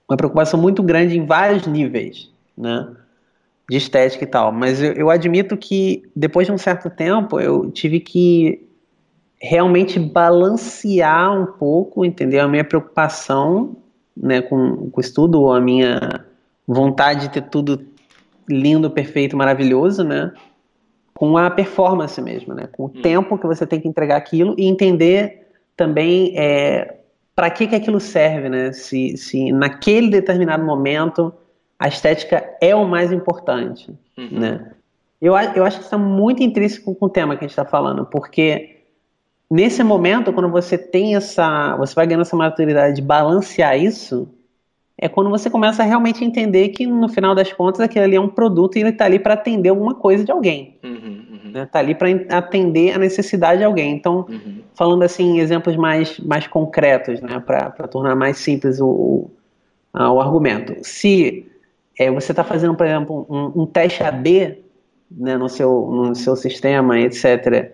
[0.09, 2.89] uma preocupação muito grande em vários níveis, né?
[3.69, 4.53] De estética e tal.
[4.53, 8.67] Mas eu, eu admito que depois de um certo tempo eu tive que
[9.41, 12.45] realmente balancear um pouco, entendeu?
[12.45, 13.77] A minha preocupação
[14.17, 16.25] né, com, com o estudo, a minha
[16.67, 17.85] vontade de ter tudo
[18.49, 20.33] lindo, perfeito, maravilhoso, né?
[21.21, 22.66] Com a performance mesmo, né?
[22.73, 23.03] Com o hum.
[23.03, 25.47] tempo que você tem que entregar aquilo e entender
[25.77, 26.97] também é,
[27.37, 28.73] para que, que aquilo serve, né?
[28.73, 31.31] Se, se naquele determinado momento
[31.79, 34.29] a estética é o mais importante, uhum.
[34.41, 34.73] né?
[35.21, 37.66] Eu, eu acho que isso é muito intrínseco com o tema que a gente está
[37.66, 38.79] falando, porque
[39.51, 41.77] nesse momento, quando você tem essa.
[41.77, 44.27] Você vai ganhando essa maturidade de balancear isso,
[45.03, 48.21] é quando você começa a realmente entender que no final das contas aquele ali é
[48.21, 50.79] um produto e ele está ali para atender alguma coisa de alguém.
[50.85, 51.51] Uhum, uhum.
[51.53, 51.65] Né?
[51.65, 53.95] Tá ali para atender a necessidade de alguém.
[53.95, 54.59] Então, uhum.
[54.75, 57.41] falando assim, em exemplos mais, mais concretos, né?
[57.41, 59.31] para tornar mais simples o, o,
[59.95, 60.77] o argumento.
[60.83, 61.51] Se
[61.99, 64.59] é, você está fazendo, por exemplo, um, um teste AD
[65.11, 67.73] né, no, seu, no seu sistema, etc.,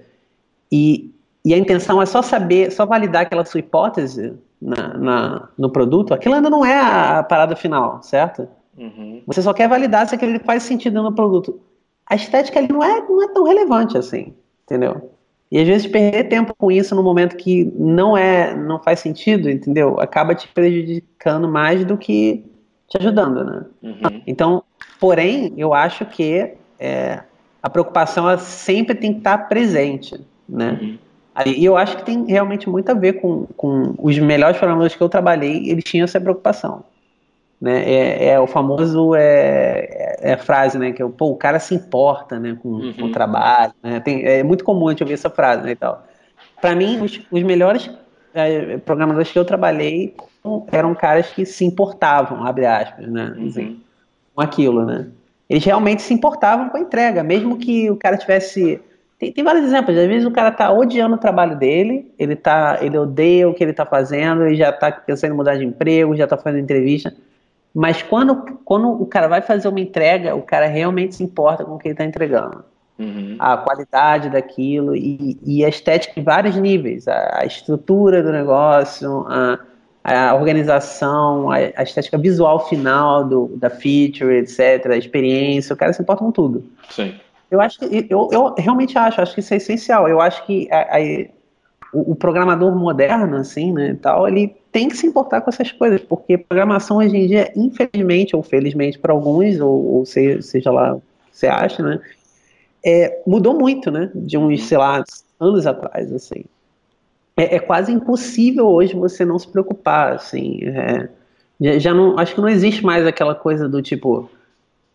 [0.71, 1.13] e
[1.47, 6.15] e a intenção é só saber, só validar aquela sua hipótese na, na no produto,
[6.15, 8.49] aquilo ainda não é a, parada final, certo?
[8.77, 9.23] Uhum.
[9.27, 11.61] Você só quer validar se aquilo faz sentido no produto.
[12.07, 14.35] A estética ali não é, não é tão relevante assim,
[14.65, 15.11] entendeu?
[15.51, 19.49] E às vezes perder tempo com isso no momento que não é, não faz sentido,
[19.49, 19.99] entendeu?
[20.01, 22.45] Acaba te prejudicando mais do que
[22.89, 23.65] te ajudando, né?
[23.83, 24.23] Uhum.
[24.27, 24.63] Então,
[25.01, 27.23] porém, eu acho que é,
[27.63, 30.79] a preocupação sempre tem que estar presente, né?
[30.81, 30.99] Uhum.
[31.45, 35.03] E eu acho que tem realmente muito a ver com, com os melhores programadores que
[35.03, 36.85] eu trabalhei, eles tinham essa preocupação.
[37.61, 37.83] Né?
[37.85, 40.93] É, é o famoso é, é, a frase, né?
[40.93, 42.93] Que é, pô, o cara se importa né, com, uhum.
[42.93, 43.73] com o trabalho.
[43.83, 44.01] Né?
[44.01, 46.07] Tem, é muito comum a gente ouvir essa frase né, e tal.
[46.61, 47.91] Para mim, os, os melhores
[48.33, 50.15] é, programadores que eu trabalhei
[50.71, 53.35] eram caras que se importavam, abre aspas, né?
[53.37, 53.47] Uhum.
[53.49, 53.81] Assim,
[54.35, 55.09] com aquilo, né?
[55.49, 58.81] Eles realmente se importavam com a entrega, mesmo que o cara tivesse
[59.19, 59.97] tem, tem vários exemplos.
[59.97, 63.65] Às vezes o cara tá odiando o trabalho dele, ele, tá, ele odeia o que
[63.65, 67.15] ele tá fazendo, ele já tá pensando em mudar de emprego, já tá fazendo entrevista.
[67.75, 71.75] Mas quando, quando o cara vai fazer uma entrega, o cara realmente se importa com
[71.75, 72.65] o que ele está entregando.
[72.99, 73.37] Uhum.
[73.39, 77.07] A qualidade daquilo e, e, a estética em vários níveis.
[77.07, 79.59] A, a estrutura do negócio, a,
[80.03, 85.93] a organização, a, a, estética visual final do, da feature, etc., a experiência, o cara
[85.93, 86.65] se importa com tudo.
[86.89, 87.15] Sim.
[87.57, 90.09] Eu acho que eu, eu realmente acho, acho que isso é essencial.
[90.09, 91.01] Eu acho que a, a,
[91.93, 96.01] o, o, programador moderno, assim, né, tal, ele tem que se importar com essas coisas,
[96.03, 100.95] porque programação hoje em dia, infelizmente ou felizmente para alguns, ou, ou seja, seja lá
[100.95, 102.01] o que você acha, né,
[102.85, 105.03] é, mudou muito, né, de uns, sei lá,
[105.41, 106.45] anos atrás, assim.
[107.37, 110.61] É, é quase impossível hoje você não se preocupar, assim.
[110.65, 111.09] É,
[111.61, 114.31] já, já não, acho que não existe mais aquela coisa do tipo,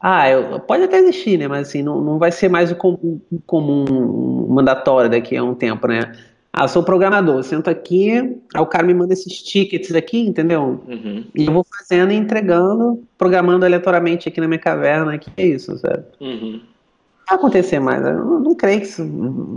[0.02, 1.48] ah, eu, pode até existir, né?
[1.48, 5.88] Mas assim, não, não vai ser mais o comum, comum mandatório daqui a um tempo,
[5.88, 6.12] né?
[6.52, 8.12] Ah, sou programador, sento aqui,
[8.54, 10.82] aí o cara me manda esses tickets aqui, entendeu?
[10.86, 11.24] Uhum.
[11.34, 15.78] E eu vou fazendo e entregando, programando aleatoriamente aqui na minha caverna, que é isso,
[15.78, 16.04] sabe?
[16.20, 16.54] Uhum.
[16.60, 19.08] Não vai acontecer mais, eu não, não creio que isso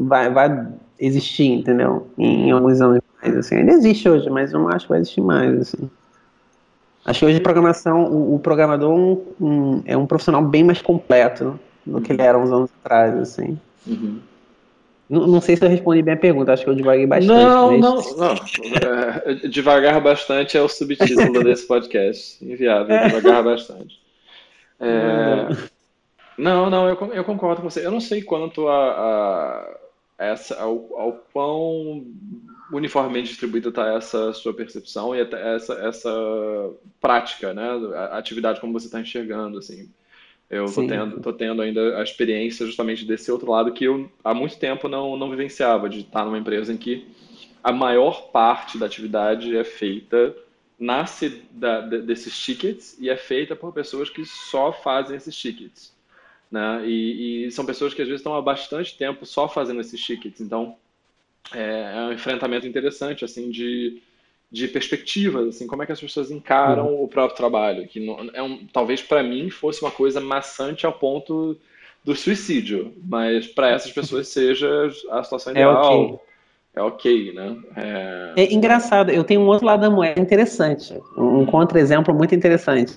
[0.07, 0.69] vai, vai
[1.01, 2.07] existir, entendeu?
[2.17, 3.57] Em, em alguns anos mais, assim.
[3.57, 5.91] Ainda existe hoje, mas eu não acho que vai existir mais, assim.
[7.05, 11.59] Acho que hoje programação, o, o programador um, um, é um profissional bem mais completo
[11.85, 13.59] do que ele era uns anos atrás, assim.
[13.87, 14.21] Uhum.
[15.09, 17.29] Não, não, sei se eu respondi bem a pergunta, acho que eu divaguei bastante.
[17.29, 17.81] Não, mas...
[17.81, 18.35] não, não.
[19.27, 22.43] É, devagar bastante é o subtítulo desse podcast.
[22.43, 23.09] Inviável, é.
[23.09, 24.01] devagar bastante.
[24.81, 25.49] É...
[26.39, 27.85] Não, não, eu, eu concordo com você.
[27.85, 29.77] Eu não sei quanto a, a
[30.19, 32.07] essa, ao, ao quão
[32.73, 37.69] uniformemente distribuída está essa sua percepção e essa, essa prática, né?
[37.95, 39.89] A atividade como você está enxergando, assim.
[40.49, 44.35] Eu estou tendo, tô tendo ainda a experiência justamente desse outro lado que eu há
[44.35, 47.07] muito tempo não, não vivenciava, de estar numa empresa em que
[47.63, 50.37] a maior parte da atividade é feita,
[50.79, 55.94] nasce da, desses tickets e é feita por pessoas que só fazem esses tickets.
[56.55, 56.87] Né?
[56.87, 60.41] E, e, são pessoas que às vezes estão há bastante tempo só fazendo esses tickets.
[60.41, 60.77] Então,
[61.53, 64.01] é, é um enfrentamento interessante, assim, de,
[64.53, 67.03] de perspectivas, assim, como é que as pessoas encaram uhum.
[67.03, 67.89] o próprio trabalho.
[67.89, 71.59] Que não, é um, talvez para mim fosse uma coisa maçante ao ponto
[72.05, 74.69] do suicídio, mas para essas pessoas seja
[75.11, 75.73] a situação ideal.
[75.73, 76.19] É okay.
[76.77, 77.57] É ok, né?
[77.77, 78.33] É...
[78.43, 78.53] é...
[78.53, 82.97] engraçado, eu tenho um outro lado da moeda interessante, um contra-exemplo muito interessante.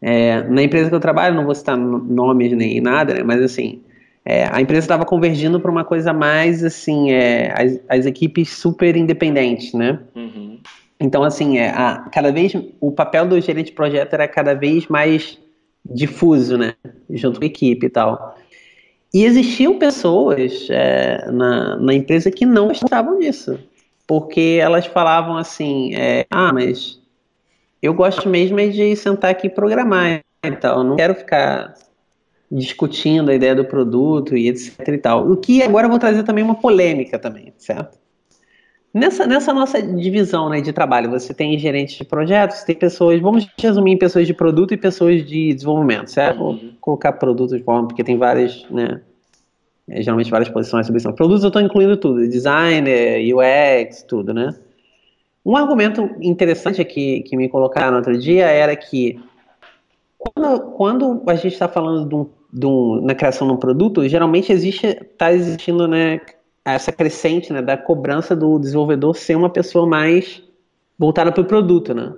[0.00, 3.82] É, na empresa que eu trabalho, não vou citar nomes nem nada, né, mas assim,
[4.24, 8.96] é, a empresa estava convergindo para uma coisa mais assim, é, as, as, equipes super
[8.96, 10.00] independentes, né?
[10.14, 10.58] Uhum.
[10.98, 14.88] Então, assim, é, a, cada vez o papel do gerente de projeto era cada vez
[14.88, 15.38] mais
[15.84, 16.74] difuso, né?
[17.08, 18.36] Junto com a equipe e tal.
[19.14, 23.58] E existiam pessoas é, na, na empresa que não gostavam disso,
[24.06, 27.00] porque elas falavam assim: é, ah, mas
[27.82, 31.74] eu gosto mesmo é de sentar aqui e programar então não quero ficar
[32.50, 35.30] discutindo a ideia do produto e etc e tal.
[35.30, 37.98] O que agora eu vou trazer também uma polêmica também, certo?
[38.94, 43.46] Nessa, nessa nossa divisão né, de trabalho, você tem gerentes de projetos, tem pessoas, vamos
[43.58, 46.38] resumir em pessoas de produto e pessoas de desenvolvimento, certo?
[46.38, 46.72] Vou uhum.
[46.80, 49.02] colocar produtos de forma, porque tem várias, né,
[49.86, 51.12] é, geralmente várias posições sobre isso.
[51.12, 54.54] Produtos eu estou incluindo tudo, designer, UX, tudo, né?
[55.46, 59.22] Um argumento interessante que, que me colocaram outro dia era que
[60.18, 64.08] quando, quando a gente está falando de um, de um, na criação de um produto,
[64.08, 66.20] geralmente existe está existindo né,
[66.64, 70.42] essa crescente né, da cobrança do desenvolvedor ser uma pessoa mais
[70.98, 72.12] voltada para o produto, né?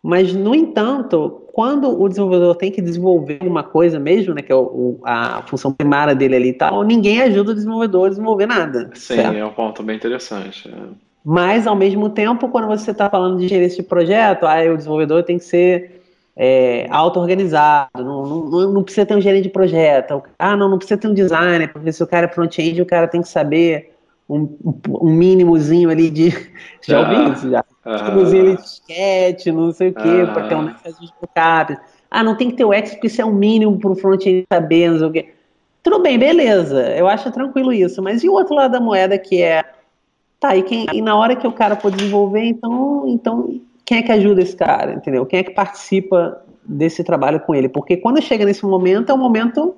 [0.00, 4.54] Mas, no entanto, quando o desenvolvedor tem que desenvolver uma coisa mesmo, né, que é
[4.54, 8.90] o, a função primária dele ali e tal, ninguém ajuda o desenvolvedor a desenvolver nada.
[8.94, 9.36] Sim, certo?
[9.36, 10.68] é um ponto bem interessante.
[10.68, 11.05] É.
[11.28, 15.24] Mas, ao mesmo tempo, quando você está falando de gerência de projeto, aí o desenvolvedor
[15.24, 16.00] tem que ser
[16.36, 20.22] é, auto-organizado, não, não, não, precisa ter um gerente de projeto.
[20.38, 23.08] Ah, não, não precisa ter um designer, porque se o cara é front-end, o cara
[23.08, 23.92] tem que saber
[24.30, 24.56] um,
[25.00, 26.30] um mínimozinho ali de.
[26.86, 27.64] Já ouvi isso já?
[27.84, 31.76] Mínimozinho ali de sketch, não sei o quê, para ter um de backup.
[32.08, 34.46] Ah, não tem que ter o X, porque isso é um mínimo para o front-end
[34.48, 35.32] saber, não sei o quê.
[35.82, 39.42] Tudo bem, beleza, eu acho tranquilo isso, mas e o outro lado da moeda que
[39.42, 39.64] é
[40.38, 44.02] Tá, e, quem, e na hora que o cara for desenvolver, então, então quem é
[44.02, 45.24] que ajuda esse cara, entendeu?
[45.24, 47.68] Quem é que participa desse trabalho com ele?
[47.68, 49.74] Porque quando chega nesse momento, é um momento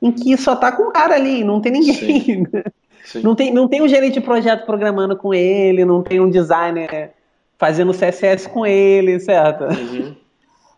[0.00, 1.94] em que só tá com o cara ali, não tem ninguém.
[1.94, 2.46] Sim.
[3.04, 3.22] Sim.
[3.22, 7.12] Não, tem, não tem um gerente de projeto programando com ele, não tem um designer
[7.58, 9.64] fazendo CSS com ele, certo?
[9.64, 10.14] Uhum.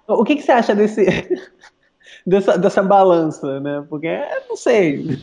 [0.06, 1.04] O que, que você acha desse,
[2.26, 3.84] dessa, dessa balança, né?
[3.88, 4.08] Porque,
[4.48, 5.18] não sei.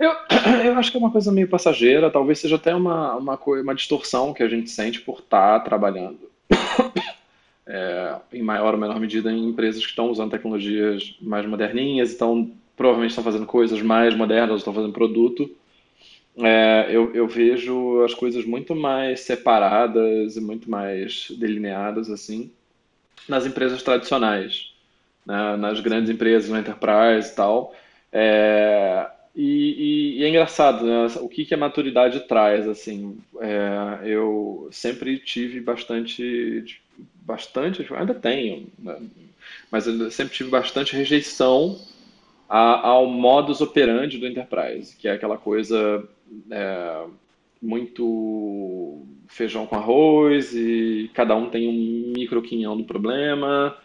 [0.00, 0.12] Eu,
[0.64, 4.32] eu acho que é uma coisa meio passageira, talvez seja até uma, uma, uma distorção
[4.32, 6.30] que a gente sente por estar tá trabalhando
[7.68, 12.50] é, em maior ou menor medida em empresas que estão usando tecnologias mais moderninhas, então
[12.74, 15.54] provavelmente estão fazendo coisas mais modernas, estão fazendo produto.
[16.38, 22.50] É, eu, eu vejo as coisas muito mais separadas e muito mais delineadas assim
[23.28, 24.72] nas empresas tradicionais,
[25.26, 25.56] né?
[25.58, 27.74] nas grandes empresas, no enterprise e tal.
[28.10, 31.06] É, e, e, e, é engraçado, né?
[31.20, 33.18] O que, que a maturidade traz, assim.
[33.40, 36.80] É, eu sempre tive bastante,
[37.24, 38.96] bastante, ainda tenho, né?
[39.70, 41.78] mas eu sempre tive bastante rejeição
[42.48, 46.04] a, ao modus operandi do enterprise, que é aquela coisa
[46.50, 47.04] é,
[47.62, 53.76] muito feijão com arroz e cada um tem um micro quinhão do problema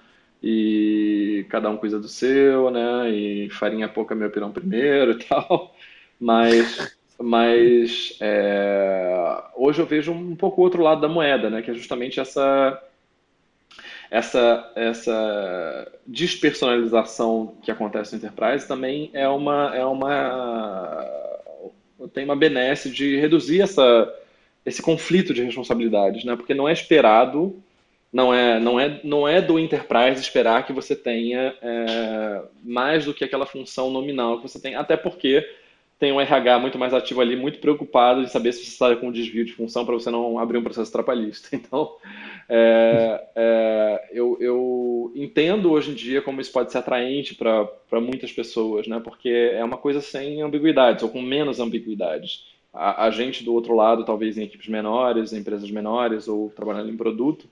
[0.48, 3.10] e cada um cuida do seu, né?
[3.10, 5.76] E farinha pouca, meu pirão primeiro e tal.
[6.20, 11.64] Mas, mas é, hoje eu vejo um pouco o outro lado da moeda, né?
[11.64, 12.80] Que é justamente essa
[14.12, 21.04] essa essa despersonalização que acontece no enterprise também é uma é uma
[22.14, 24.14] tem uma benesse de reduzir essa
[24.64, 26.36] esse conflito de responsabilidades, né?
[26.36, 27.60] Porque não é esperado
[28.16, 33.14] não é, não é, não é do enterprise esperar que você tenha é, mais do
[33.14, 35.46] que aquela função nominal que você tem, até porque
[36.00, 39.10] tem um RH muito mais ativo ali, muito preocupado de saber se você está com
[39.10, 41.50] um desvio de função para você não abrir um processo trabalhista.
[41.60, 41.98] Então,
[42.48, 48.32] é, é, eu, eu, entendo hoje em dia como isso pode ser atraente para muitas
[48.32, 49.02] pessoas, né?
[49.04, 52.46] porque é uma coisa sem ambiguidades, ou com menos ambiguidades.
[52.74, 56.90] A, a gente do outro lado, talvez em equipes menores, em empresas menores, ou trabalhando
[56.90, 57.46] em produto,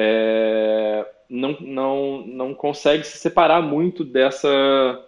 [0.00, 5.04] é, não, não, não consegue se separar muito dessa,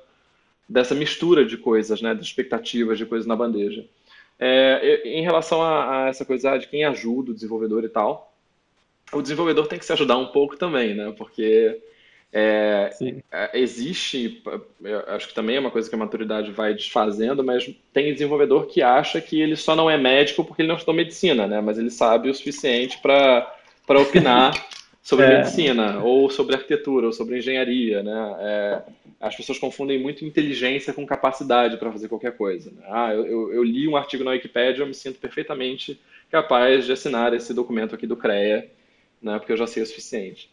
[0.69, 3.87] dessa mistura de coisas, né, de expectativas, de coisas na bandeja.
[4.37, 8.35] É, em relação a, a, essa coisa de quem ajuda o desenvolvedor e tal,
[9.13, 11.81] o desenvolvedor tem que se ajudar um pouco também, né, porque
[12.33, 12.91] É,
[13.33, 14.41] é, existe,
[15.09, 18.83] acho que também é uma coisa que a maturidade vai desfazendo, mas tem desenvolvedor que
[18.83, 21.61] acha que ele só não é médico porque ele não estudou medicina, né?
[21.61, 23.53] Mas ele sabe o suficiente para
[24.01, 24.53] opinar
[25.03, 25.39] sobre é.
[25.39, 28.37] medicina, ou sobre arquitetura, ou sobre engenharia, né?
[28.41, 28.83] É,
[29.21, 32.71] as pessoas confundem muito inteligência com capacidade para fazer qualquer coisa.
[32.71, 32.83] Né?
[32.89, 37.35] Ah, eu, eu, li um artigo na Wikipedia, eu me sinto perfeitamente capaz de assinar
[37.35, 38.71] esse documento aqui do CREA,
[39.21, 39.39] né?
[39.39, 40.51] Porque eu já sei o suficiente.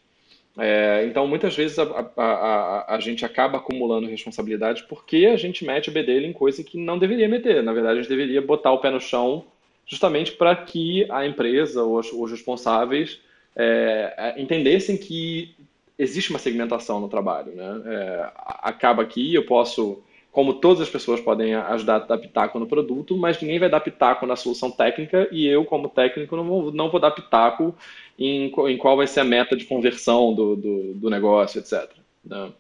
[0.59, 1.83] É, então, muitas vezes a,
[2.17, 6.63] a, a, a, gente acaba acumulando responsabilidade porque a gente mete o bedelho em coisa
[6.63, 7.61] que não deveria meter.
[7.61, 9.45] Na verdade, a gente deveria botar o pé no chão
[9.85, 13.21] justamente para que a empresa ou os, os responsáveis
[13.57, 15.55] é, é, entendessem que
[15.97, 17.53] existe uma segmentação no trabalho.
[17.53, 17.81] Né?
[17.87, 22.67] É, acaba aqui, eu posso, como todas as pessoas podem ajudar a dar pitaco no
[22.67, 26.71] produto, mas ninguém vai dar pitaco na solução técnica e eu, como técnico, não vou,
[26.71, 27.75] não vou dar pitaco
[28.17, 31.89] em, em qual vai ser a meta de conversão do, do, do negócio, etc.
[32.23, 32.51] Né?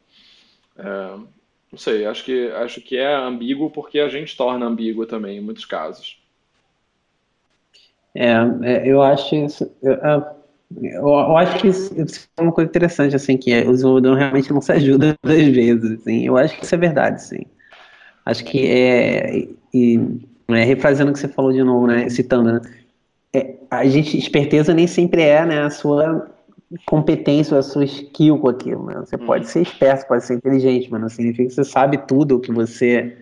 [0.79, 0.83] É,
[1.71, 5.41] não sei, acho que, acho que é ambíguo porque a gente torna ambíguo também, em
[5.41, 6.17] muitos casos.
[8.15, 8.31] É,
[8.63, 9.71] é eu acho isso.
[9.83, 10.36] Eu, eu,
[10.81, 14.51] eu acho que isso, isso, é uma coisa interessante, assim, que é, o desenvolvedor realmente
[14.51, 16.25] não se ajuda às vezes, assim.
[16.25, 17.45] Eu acho que isso é verdade, sim.
[18.25, 19.47] Acho que é.
[19.73, 19.99] E,
[20.49, 22.09] é, refrazendo o que você falou de novo, né?
[22.09, 22.61] Citando, né?
[23.33, 26.29] é, a gente, esperteza nem sempre é né, a sua
[26.85, 28.85] competência, a sua skill com aquilo.
[28.85, 28.95] Né?
[28.99, 29.25] Você uhum.
[29.25, 33.15] pode ser esperto, pode ser inteligente, mas não significa que você sabe tudo, que você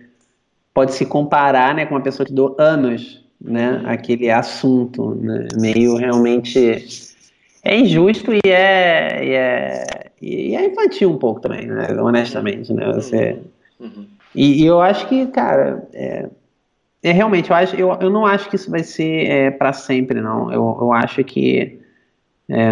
[0.72, 3.90] pode se comparar né, com uma pessoa que deu anos né, uhum.
[3.90, 5.14] aquele assunto.
[5.14, 5.48] Né?
[5.60, 7.14] Meio realmente.
[7.66, 11.88] É injusto e é, e é, e é infantil um pouco também, né?
[12.00, 12.72] honestamente.
[12.72, 12.92] Né?
[12.92, 13.40] Você,
[13.80, 14.06] uhum.
[14.32, 16.28] e, e, eu acho que, cara, é,
[17.02, 20.20] é, realmente, eu, acho, eu, eu não acho que isso vai ser é, para sempre,
[20.20, 20.52] não.
[20.52, 21.80] Eu, eu acho que
[22.48, 22.70] é,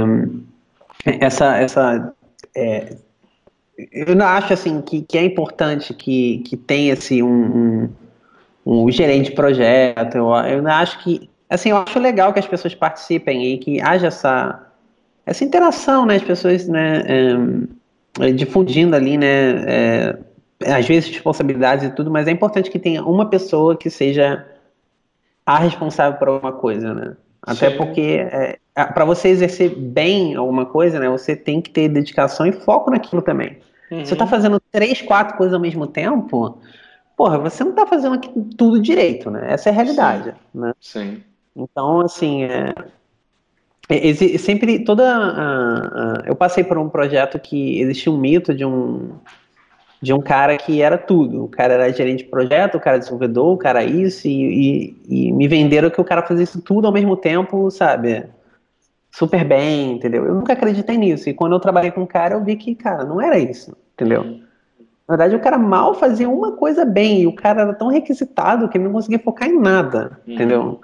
[1.21, 1.57] essa.
[1.57, 2.15] essa
[2.57, 2.97] é,
[3.91, 7.89] eu não acho assim que, que é importante que, que tenha esse um,
[8.65, 10.15] um, um gerente de projeto.
[10.17, 11.29] Eu, eu não acho que.
[11.51, 14.65] Assim, eu acho legal que as pessoas participem e que haja essa,
[15.27, 16.17] essa interação, né?
[16.17, 17.03] As pessoas né,
[18.21, 19.65] é, difundindo ali, né?
[19.67, 20.19] É,
[20.67, 24.47] às vezes responsabilidades e tudo, mas é importante que tenha uma pessoa que seja
[25.45, 27.17] a responsável por alguma coisa, né?
[27.43, 27.77] Até Sim.
[27.77, 32.53] porque é, para você exercer bem alguma coisa, né, você tem que ter dedicação e
[32.53, 33.59] foco naquilo também.
[33.91, 34.05] Uhum.
[34.05, 36.59] Você está fazendo três, quatro coisas ao mesmo tempo,
[37.17, 38.19] porra, você não está fazendo
[38.57, 39.53] tudo direito, né?
[39.53, 40.59] Essa é a realidade, Sim.
[40.59, 40.73] né?
[40.81, 41.23] Sim.
[41.55, 42.75] Então, assim, é,
[43.89, 48.65] é, sempre toda a, a, eu passei por um projeto que existia um mito de
[48.65, 49.13] um
[50.05, 51.45] de um cara que era tudo.
[51.45, 55.33] O cara era gerente de projeto, o cara desenvolvedor, o cara isso, e, e, e,
[55.33, 58.27] me venderam que o cara fazia isso tudo ao mesmo tempo, sabe?
[59.11, 60.27] Super bem, entendeu?
[60.27, 61.31] Eu nunca acreditei nisso.
[61.31, 64.41] E quando eu trabalhei com o cara, eu vi que, cara, não era isso, entendeu?
[65.09, 68.69] Na verdade, o cara mal fazia uma coisa bem, e o cara era tão requisitado
[68.69, 70.35] que ele não conseguia focar em nada, uhum.
[70.35, 70.81] entendeu?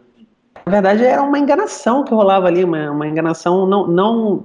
[0.70, 4.44] Na verdade, era uma enganação que rolava ali, uma, uma enganação não, não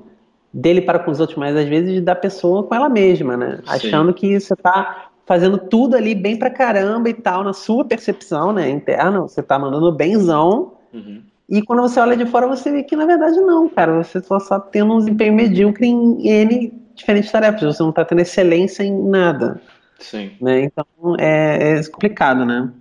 [0.52, 3.58] dele para com os outros, mas às vezes da pessoa com ela mesma, né?
[3.58, 3.64] Sim.
[3.68, 8.52] Achando que você tá fazendo tudo ali bem pra caramba e tal, na sua percepção,
[8.52, 10.74] né, interna, você tá mandando benzão.
[10.92, 11.22] Uhum.
[11.48, 14.38] E quando você olha de fora, você vê que na verdade não, cara, você só
[14.38, 19.10] está tendo um desempenho medíocre em N diferentes tarefas, você não está tendo excelência em
[19.10, 19.62] nada.
[20.00, 20.32] Sim.
[20.42, 20.64] Né?
[20.64, 20.86] Então
[21.20, 22.72] é, é complicado, né?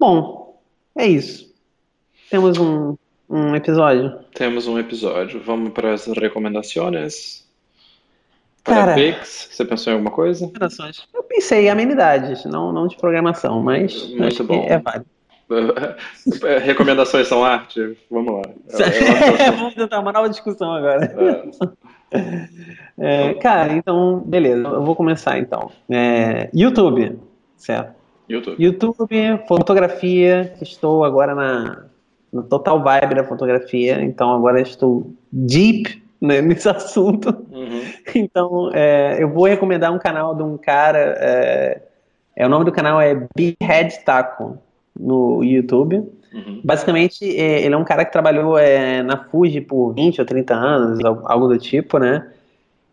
[0.00, 0.58] Bom,
[0.96, 1.46] é isso.
[2.30, 2.96] Temos um
[3.28, 4.18] um episódio.
[4.34, 5.40] Temos um episódio.
[5.44, 7.44] Vamos para as recomendações.
[8.62, 10.50] Para Cara, Pix, você pensou em alguma coisa?
[11.14, 14.66] Eu pensei em amenidades, não, não de programação, mas Muito bom.
[14.68, 15.06] é válido.
[16.64, 17.96] Recomendações são arte?
[18.10, 18.42] Vamos lá.
[19.56, 21.04] Vamos tentar uma nova discussão agora.
[21.04, 21.76] É.
[22.98, 25.70] É, cara, então, beleza, eu vou começar então.
[25.90, 27.18] É, YouTube,
[27.56, 27.94] certo?
[28.28, 28.62] YouTube.
[28.62, 31.85] YouTube, fotografia, estou agora na
[32.32, 37.28] no total vibe da fotografia, então agora estou deep né, nesse assunto.
[37.50, 37.82] Uhum.
[38.14, 41.82] Então, é, eu vou recomendar um canal de um cara, é,
[42.34, 44.58] é o nome do canal é Behead Taco,
[44.98, 45.96] no YouTube.
[46.32, 46.60] Uhum.
[46.64, 50.54] Basicamente, é, ele é um cara que trabalhou é, na Fuji por 20 ou 30
[50.54, 52.26] anos, algo do tipo, né?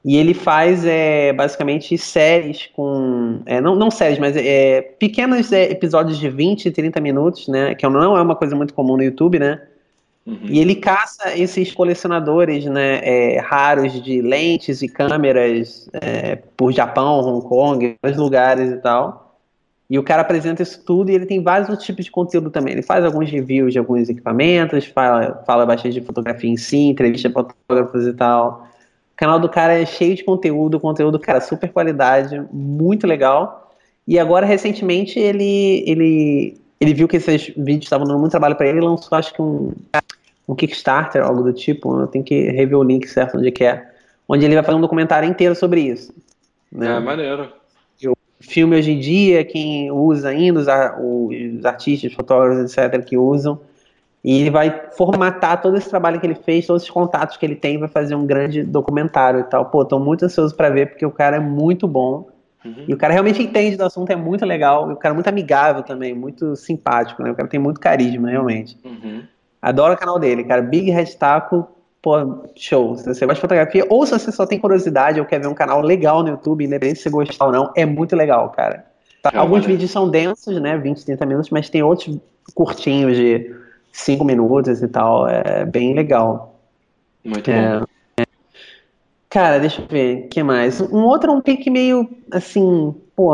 [0.05, 3.39] E ele faz é, basicamente séries com.
[3.45, 7.73] É, não, não séries, mas é, pequenos é, episódios de 20 e 30 minutos, né?
[7.73, 9.61] Que não é uma coisa muito comum no YouTube, né?
[10.25, 10.39] Uhum.
[10.43, 17.19] E ele caça esses colecionadores né, é, raros de lentes e câmeras é, por Japão,
[17.19, 19.37] Hong Kong, vários lugares e tal.
[19.89, 22.73] E o cara apresenta isso tudo e ele tem vários outros tipos de conteúdo também.
[22.73, 27.29] Ele faz alguns reviews de alguns equipamentos, fala, fala bastante de fotografia em si, entrevista
[27.29, 28.72] fotógrafos e tal
[29.13, 33.71] O canal do cara é cheio de conteúdo, conteúdo, cara, super qualidade, muito legal.
[34.07, 38.67] E agora, recentemente, ele, ele, ele viu que esses vídeos estavam dando muito trabalho para
[38.67, 39.71] ele e lançou, acho que um,
[40.47, 42.01] um Kickstarter, algo do tipo.
[42.01, 43.87] Eu tenho que rever o link certo onde que é.
[44.27, 46.13] Onde ele vai fazer um documentário inteiro sobre isso.
[46.71, 46.95] Né?
[46.95, 47.49] É, maneiro.
[48.05, 50.67] O filme hoje em dia, quem usa ainda, os,
[51.57, 53.59] os artistas, fotógrafos, etc., que usam,
[54.23, 57.55] e ele vai formatar todo esse trabalho que ele fez, todos os contatos que ele
[57.55, 59.65] tem, vai fazer um grande documentário e tal.
[59.65, 62.29] Pô, tô muito ansioso para ver, porque o cara é muito bom.
[62.63, 62.85] Uhum.
[62.87, 64.89] E o cara realmente entende do assunto, é muito legal.
[64.89, 67.31] E o cara é muito amigável também, muito simpático, né?
[67.31, 68.77] O cara tem muito carisma, realmente.
[68.85, 69.23] Uhum.
[69.61, 70.61] Adoro o canal dele, cara.
[70.61, 71.67] Big Red Taco,
[72.01, 72.95] pô, show.
[72.95, 75.53] Se você gosta de fotografia, ou se você só tem curiosidade ou quer ver um
[75.53, 78.85] canal legal no YouTube, independente se você gostar ou não, é muito legal, cara.
[79.25, 80.77] É Alguns vídeos são densos, né?
[80.77, 82.17] 20, 30 minutos, mas tem outros
[82.53, 83.62] curtinhos de
[83.93, 85.29] cinco minutos e tal.
[85.29, 86.59] É bem legal.
[87.23, 87.85] Muito é, bom.
[89.29, 90.79] Cara, deixa eu ver, o que mais?
[90.79, 93.33] Um outro é um pique meio, assim, pô,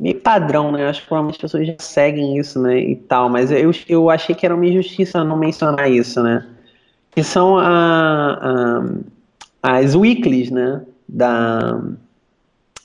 [0.00, 0.88] meio padrão, né?
[0.88, 4.34] Acho que provavelmente as pessoas já seguem isso, né, e tal, mas eu, eu achei
[4.34, 6.44] que era uma injustiça não mencionar isso, né?
[7.12, 8.82] Que são a,
[9.62, 11.80] a, as weeklies, né, da...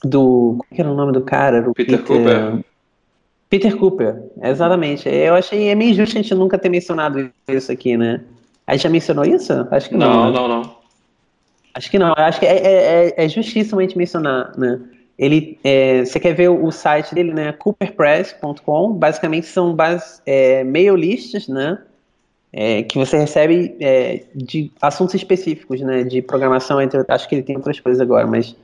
[0.04, 0.58] Do...
[0.58, 1.62] Como era o nome do cara?
[1.74, 2.64] Peter, Peter Cooper.
[3.52, 5.06] Peter Cooper, exatamente.
[5.06, 8.22] Eu achei é meio injusto a gente nunca ter mencionado isso aqui, né?
[8.66, 9.52] A gente já mencionou isso?
[9.70, 10.10] Acho que não.
[10.10, 10.38] Não, né?
[10.38, 10.76] não, não.
[11.74, 12.14] Acho que não.
[12.16, 14.80] Acho que é, é, é, é justíssimo a gente mencionar, né?
[15.18, 17.52] Ele, é, você quer ver o, site dele, né?
[17.52, 18.94] cooperpress.com.
[18.94, 21.76] Basicamente são base, é, mail lists, né?
[22.54, 26.04] É, que você recebe é, de assuntos específicos, né?
[26.04, 28.56] De programação, entre, acho que ele tem outras coisas agora, mas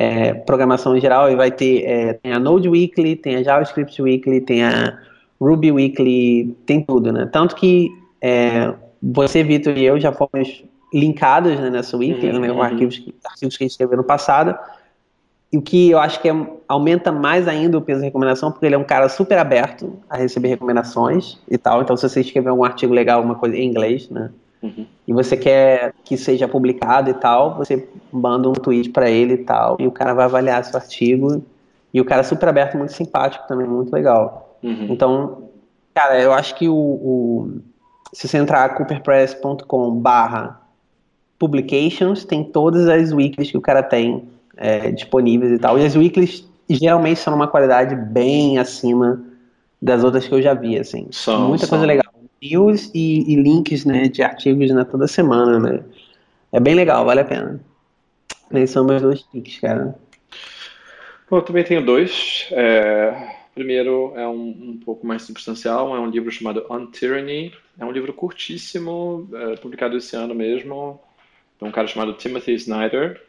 [0.00, 4.00] é, programação em geral, e vai ter é, tem a Node Weekly, tem a JavaScript
[4.00, 4.98] Weekly, tem a
[5.38, 7.28] Ruby Weekly, tem tudo, né?
[7.30, 7.90] Tanto que
[8.22, 8.72] é,
[9.02, 13.58] você, Vitor e eu já fomos linkados né, nessa Weekly, uhum, né, com arquivos, arquivos
[13.58, 14.58] que a gente escreveu no passado,
[15.52, 18.64] e o que eu acho que é, aumenta mais ainda o peso da recomendação, porque
[18.64, 21.82] ele é um cara super aberto a receber recomendações e tal.
[21.82, 24.30] Então, se você escrever algum artigo legal, alguma coisa em inglês, né?
[24.62, 24.86] Uhum.
[25.06, 29.38] E você quer que seja publicado e tal, você manda um tweet para ele e
[29.38, 31.42] tal, e o cara vai avaliar seu artigo.
[31.92, 34.56] E o cara é super aberto, muito simpático também, muito legal.
[34.62, 34.86] Uhum.
[34.90, 35.48] Então,
[35.92, 37.50] cara, eu acho que o, o
[38.12, 40.60] se você entrar cooperpress.com/barra
[41.38, 45.78] publications, tem todas as weeklies que o cara tem é, disponíveis e tal.
[45.78, 49.24] E as weeklies geralmente são uma qualidade bem acima
[49.80, 51.08] das outras que eu já vi, assim.
[51.10, 51.78] São, Muita são.
[51.78, 52.10] coisa legal
[52.42, 55.80] news e, e, links né, de artigos né, toda semana, né?
[56.52, 57.60] É bem legal, vale a pena.
[58.52, 59.94] Esses são meus dois tics, cara.
[61.30, 62.48] Bom, eu também tenho dois.
[62.50, 67.52] É, primeiro é um, um, pouco mais substancial, é um livro chamado On Tyranny.
[67.78, 71.00] É um livro curtíssimo, é, publicado esse ano mesmo.
[71.60, 73.20] É um cara chamado Timothy Snyder.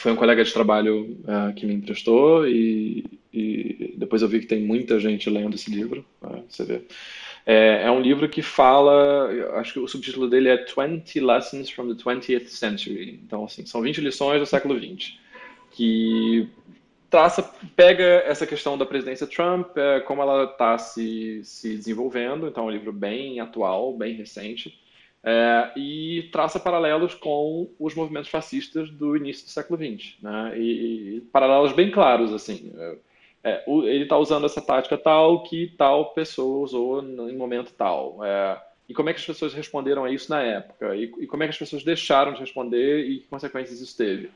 [0.00, 4.46] Foi um colega de trabalho uh, que me emprestou e, e, depois eu vi que
[4.46, 6.04] tem muita gente lendo esse livro.
[6.22, 6.82] Uh, você vê.
[7.46, 11.94] É, é, um livro que fala, acho que o subtítulo dele é 20 Lessons from
[11.94, 13.20] the 20th Century.
[13.24, 15.14] Então, assim, são 20 lições do século XX,
[15.70, 16.48] que
[17.08, 17.42] traça,
[17.74, 22.46] pega essa questão da presidência Trump, é, como ela está se, se desenvolvendo.
[22.46, 24.78] Então, é um livro bem atual, bem recente,
[25.22, 30.58] é, e traça paralelos com os movimentos fascistas do início do século XX, né?
[30.58, 32.72] E, e paralelos bem claros, assim.
[32.76, 32.96] É,
[33.42, 38.24] é, ele está usando essa tática tal que tal pessoa usou em momento tal.
[38.24, 40.94] É, e como é que as pessoas responderam a isso na época?
[40.96, 44.30] E, e, como é que as pessoas deixaram de responder e que consequências isso teve?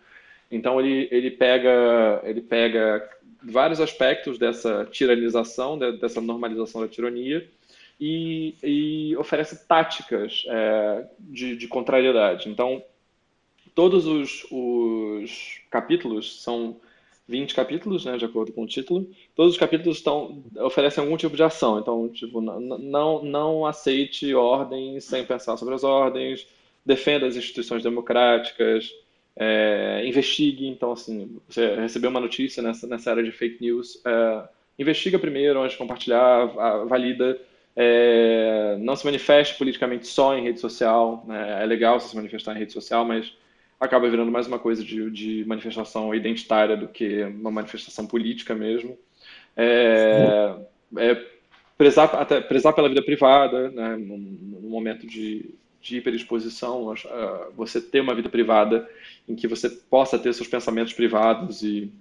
[0.50, 3.08] Então ele, ele, pega, ele pega
[3.42, 7.46] vários aspectos dessa tiranização, dessa normalização da tirania,
[8.00, 12.48] e, e oferece táticas é, de, de, contrariedade.
[12.48, 12.82] Então,
[13.74, 16.80] todos os, os capítulos são
[17.26, 19.08] 20 capítulos, né, de acordo com o título.
[19.34, 21.78] Todos os capítulos estão, oferecem algum tipo de ação.
[21.78, 26.46] Então, tipo, não, não aceite ordens sem pensar sobre as ordens,
[26.84, 28.92] defenda as instituições democráticas,
[29.36, 30.66] é, investigue.
[30.66, 34.48] Então, assim, você recebeu uma notícia nessa, nessa área de fake news, é,
[34.78, 36.46] investiga primeiro antes de compartilhar,
[36.86, 37.40] valida.
[37.76, 41.24] É, não se manifeste politicamente só em rede social.
[41.26, 41.62] Né?
[41.62, 43.32] É legal se manifestar em rede social, mas
[43.84, 48.98] acaba virando mais uma coisa de, de manifestação identitária do que uma manifestação política mesmo.
[49.56, 50.56] É,
[50.96, 51.26] é
[51.76, 56.94] prezar, até, prezar pela vida privada, né, no, no momento de, de hiperexposição,
[57.56, 58.88] você ter uma vida privada
[59.28, 61.92] em que você possa ter seus pensamentos privados e,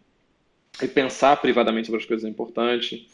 [0.82, 3.08] e pensar privadamente sobre as coisas é importante.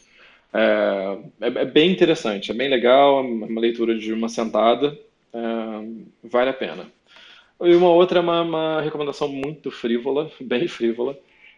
[0.53, 4.97] É, é, é, bem interessante, é bem legal, é uma leitura de uma sentada,
[5.33, 5.37] é,
[6.23, 6.91] vale a pena.
[7.61, 11.17] E uma outra é uma, uma recomendação muito frívola, bem frívola,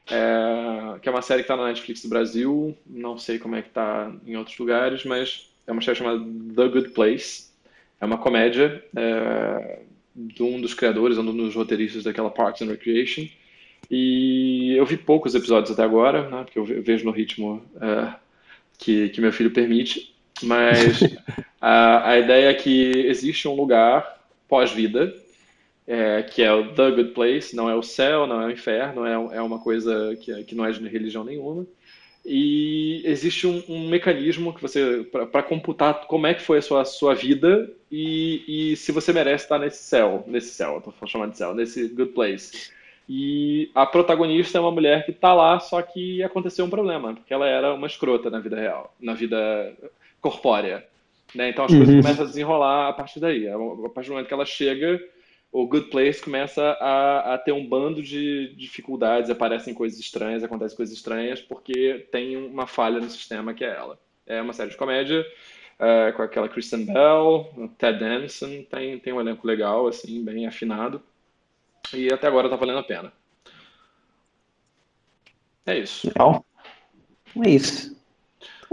[0.10, 3.62] é, que é uma série que está na Netflix do Brasil, não sei como é
[3.62, 7.52] que está em outros lugares, mas é uma série chamada The Good Place.
[8.00, 9.80] É uma comédia é,
[10.16, 13.28] de um dos criadores, um dos roteiristas daquela Parks and Recreation.
[13.90, 18.14] E eu vi poucos episódios até agora, né, porque eu vejo no ritmo é,
[18.78, 21.00] que, que meu filho permite, mas
[21.62, 25.14] a, a ideia é que existe um lugar pós-vida
[25.88, 29.06] é, que é o The Good Place, não é o céu, não é o inferno,
[29.06, 31.66] é, é uma coisa que, que não é de religião nenhuma.
[32.24, 36.86] E existe um, um mecanismo que você para computar como é que foi a sua,
[36.86, 41.38] sua vida e, e se você merece estar nesse céu, nesse céu, estou chamando de
[41.38, 42.72] céu, nesse Good Place.
[43.10, 47.34] E a protagonista é uma mulher que está lá, só que aconteceu um problema, porque
[47.34, 49.76] ela era uma escrota na vida real, na vida
[50.22, 50.86] corpórea.
[51.34, 51.50] Né?
[51.50, 51.80] Então as uhum.
[51.80, 53.50] coisas começam a desenrolar a partir daí.
[53.50, 53.58] A
[53.90, 55.02] partir do momento que ela chega,
[55.52, 60.78] o Good Place começa a, a, ter um bando de dificuldades, aparecem coisas estranhas, acontecem
[60.78, 64.00] coisas estranhas, porque tem uma falha no sistema que é ela.
[64.26, 65.26] É uma série de comédia
[65.78, 71.02] uh, com aquela Kristen Bell, Ted Danson, tem, tem um elenco legal, assim, bem afinado.
[71.94, 73.12] E até agora tá valendo a pena.
[75.66, 76.08] É isso.
[76.08, 76.46] Legal.
[77.46, 78.02] É isso.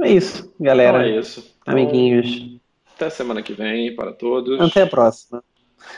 [0.01, 0.99] É isso, galera.
[0.99, 1.57] Então é isso.
[1.67, 2.61] Amiguinhos.
[2.95, 4.61] Até semana que vem para todos.
[4.61, 5.43] Até a próxima.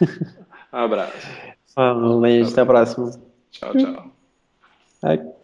[0.72, 1.26] Um abraço.
[1.74, 3.10] Falou, até a próxima.
[3.50, 5.36] Tchau, tchau.